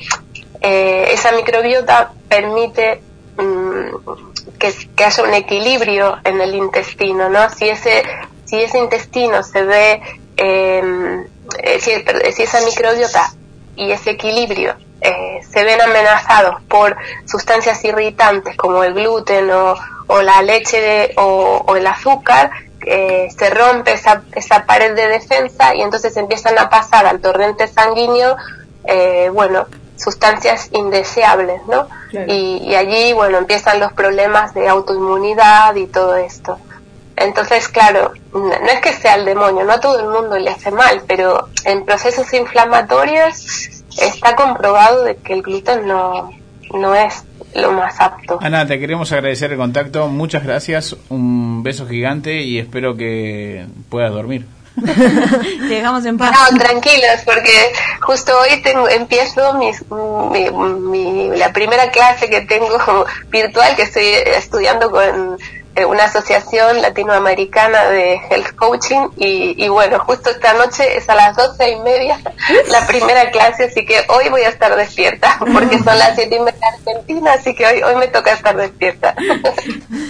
eh, 0.61 1.09
esa 1.11 1.31
microbiota 1.33 2.11
permite 2.27 3.01
mm, 3.37 4.57
que, 4.57 4.73
que, 4.95 5.03
haya 5.03 5.23
un 5.23 5.33
equilibrio 5.33 6.17
en 6.23 6.41
el 6.41 6.55
intestino, 6.55 7.29
¿no? 7.29 7.49
Si 7.51 7.69
ese, 7.69 8.03
si 8.45 8.59
ese 8.59 8.79
intestino 8.79 9.43
se 9.43 9.63
ve 9.63 10.01
eh, 10.35 11.27
eh, 11.63 11.79
si, 11.79 12.43
esa 12.43 12.61
microbiota 12.61 13.33
y 13.75 13.91
ese 13.91 14.11
equilibrio 14.11 14.75
eh, 15.01 15.39
se 15.49 15.63
ven 15.63 15.81
amenazados 15.81 16.61
por 16.63 16.95
sustancias 17.25 17.83
irritantes 17.85 18.55
como 18.57 18.83
el 18.83 18.93
gluten 18.93 19.49
o, 19.51 19.75
la 20.21 20.41
leche 20.41 21.13
o, 21.17 21.75
el 21.75 21.85
azúcar, 21.85 22.49
eh, 22.85 23.29
se 23.37 23.49
rompe 23.49 23.93
esa, 23.93 24.23
esa 24.33 24.65
pared 24.65 24.95
de 24.95 25.07
defensa 25.07 25.75
y 25.75 25.81
entonces 25.81 26.17
empiezan 26.17 26.57
a 26.57 26.69
pasar 26.69 27.05
al 27.05 27.19
torrente 27.19 27.67
sanguíneo, 27.67 28.35
bueno, 29.33 29.67
sustancias 29.95 30.69
indeseables, 30.71 31.61
¿no? 31.67 31.87
Y, 32.27 32.57
y 32.63 32.75
allí, 32.75 33.13
bueno, 33.13 33.37
empiezan 33.37 33.79
los 33.79 33.93
problemas 33.93 34.53
de 34.55 34.67
autoinmunidad 34.67 35.75
y 35.75 35.85
todo 35.85 36.15
esto. 36.15 36.57
Entonces, 37.19 37.67
claro, 37.67 38.13
no 38.33 38.69
es 38.71 38.79
que 38.81 38.93
sea 38.93 39.15
el 39.15 39.25
demonio, 39.25 39.65
no 39.65 39.73
a 39.73 39.79
todo 39.79 39.99
el 39.99 40.07
mundo 40.07 40.37
le 40.37 40.49
hace 40.49 40.71
mal, 40.71 41.03
pero 41.07 41.49
en 41.65 41.85
procesos 41.85 42.33
inflamatorios 42.33 43.69
está 44.01 44.35
comprobado 44.35 45.03
de 45.03 45.17
que 45.17 45.33
el 45.33 45.41
gluten 45.41 45.85
no, 45.85 46.31
no 46.73 46.95
es 46.95 47.23
lo 47.55 47.71
más 47.71 47.99
apto. 47.99 48.39
Ana, 48.41 48.65
te 48.65 48.79
queremos 48.79 49.11
agradecer 49.11 49.51
el 49.51 49.57
contacto, 49.57 50.07
muchas 50.07 50.43
gracias, 50.43 50.95
un 51.09 51.63
beso 51.63 51.87
gigante 51.87 52.41
y 52.41 52.59
espero 52.59 52.95
que 52.95 53.65
puedas 53.89 54.11
dormir. 54.11 54.45
te 54.85 55.67
dejamos 55.67 56.05
en 56.05 56.17
paz. 56.17 56.31
No, 56.51 56.57
tranquilos, 56.57 57.21
porque 57.25 57.51
justo 57.99 58.31
hoy 58.39 58.61
tengo, 58.61 58.87
empiezo 58.87 59.53
mis, 59.55 59.83
mi, 59.91 61.37
la 61.37 61.51
primera 61.51 61.91
clase 61.91 62.29
que 62.29 62.41
tengo 62.41 63.05
virtual, 63.29 63.75
que 63.75 63.81
estoy 63.83 64.05
estudiando 64.37 64.89
con 64.89 65.37
una 65.85 66.05
asociación 66.05 66.81
latinoamericana 66.81 67.85
de 67.89 68.21
health 68.29 68.55
coaching 68.55 69.09
y, 69.17 69.67
bueno, 69.67 69.99
justo 69.99 70.29
esta 70.29 70.53
noche 70.53 70.97
es 70.97 71.09
a 71.09 71.15
las 71.15 71.35
doce 71.35 71.71
y 71.71 71.79
media 71.79 72.19
la 72.71 72.85
primera 72.87 73.31
clase, 73.31 73.65
así 73.65 73.85
que 73.85 73.95
hoy 74.09 74.29
voy 74.29 74.41
a 74.41 74.49
estar 74.49 74.75
despierta 74.75 75.37
porque 75.53 75.77
son 75.79 75.97
las 75.97 76.15
siete 76.15 76.35
y 76.35 76.39
media 76.39 76.59
Argentina, 76.73 77.33
así 77.33 77.55
que 77.55 77.65
hoy, 77.65 77.83
hoy 77.83 77.95
me 77.95 78.07
toca 78.07 78.33
estar 78.33 78.55
despierta. 78.55 79.15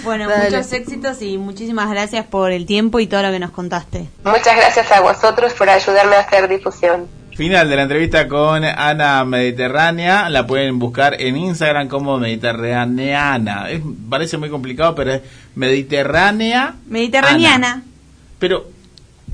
Bueno, 0.02 0.28
muchos 0.30 0.72
éxitos 0.72 1.20
y 1.20 1.36
muchísimas 1.36 1.90
gracias 1.90 2.24
por 2.24 2.52
el 2.52 2.64
tiempo 2.64 3.00
y 3.00 3.06
todo 3.06 3.22
lo 3.22 3.30
que 3.30 3.38
nos 3.38 3.50
contaste. 3.50 4.08
Muchas 4.24 4.56
gracias 4.56 4.90
a 4.92 5.00
vosotros 5.00 5.52
por 5.52 5.68
ayudarme 5.68 6.16
a 6.16 6.20
hacer 6.20 6.48
difusión. 6.48 7.06
Final 7.40 7.70
de 7.70 7.76
la 7.76 7.84
entrevista 7.84 8.28
con 8.28 8.62
Ana 8.66 9.24
Mediterránea. 9.24 10.28
La 10.28 10.46
pueden 10.46 10.78
buscar 10.78 11.18
en 11.18 11.38
Instagram 11.38 11.88
como 11.88 12.18
Mediterraneana. 12.18 13.66
parece 14.10 14.36
muy 14.36 14.50
complicado, 14.50 14.94
pero 14.94 15.14
es 15.14 15.22
Mediterránea. 15.54 16.74
Mediterraneana. 16.86 17.82
Pero. 18.38 18.68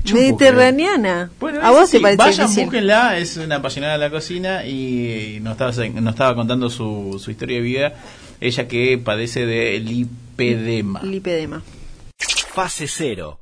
Mediterraneana. 0.09 1.31
a 1.61 1.71
vos 1.71 1.91
te 1.91 1.99
parece 1.99 2.17
Vayan, 2.17 2.55
búsquenla. 2.55 3.17
Es 3.17 3.35
una 3.35 3.57
apasionada 3.57 3.97
de 3.97 3.99
la 3.99 4.09
cocina 4.09 4.65
y 4.65 5.39
nos 5.41 5.59
estaba, 5.59 5.71
nos 5.89 6.13
estaba 6.13 6.33
contando 6.33 6.69
su, 6.69 7.21
su 7.21 7.29
historia 7.29 7.57
de 7.57 7.61
vida. 7.61 7.93
Ella 8.39 8.69
que 8.69 8.97
padece 8.97 9.45
de 9.45 9.81
lipedema. 9.81 11.03
Lipedema. 11.03 11.61
Fase 12.53 12.87
cero 12.87 13.41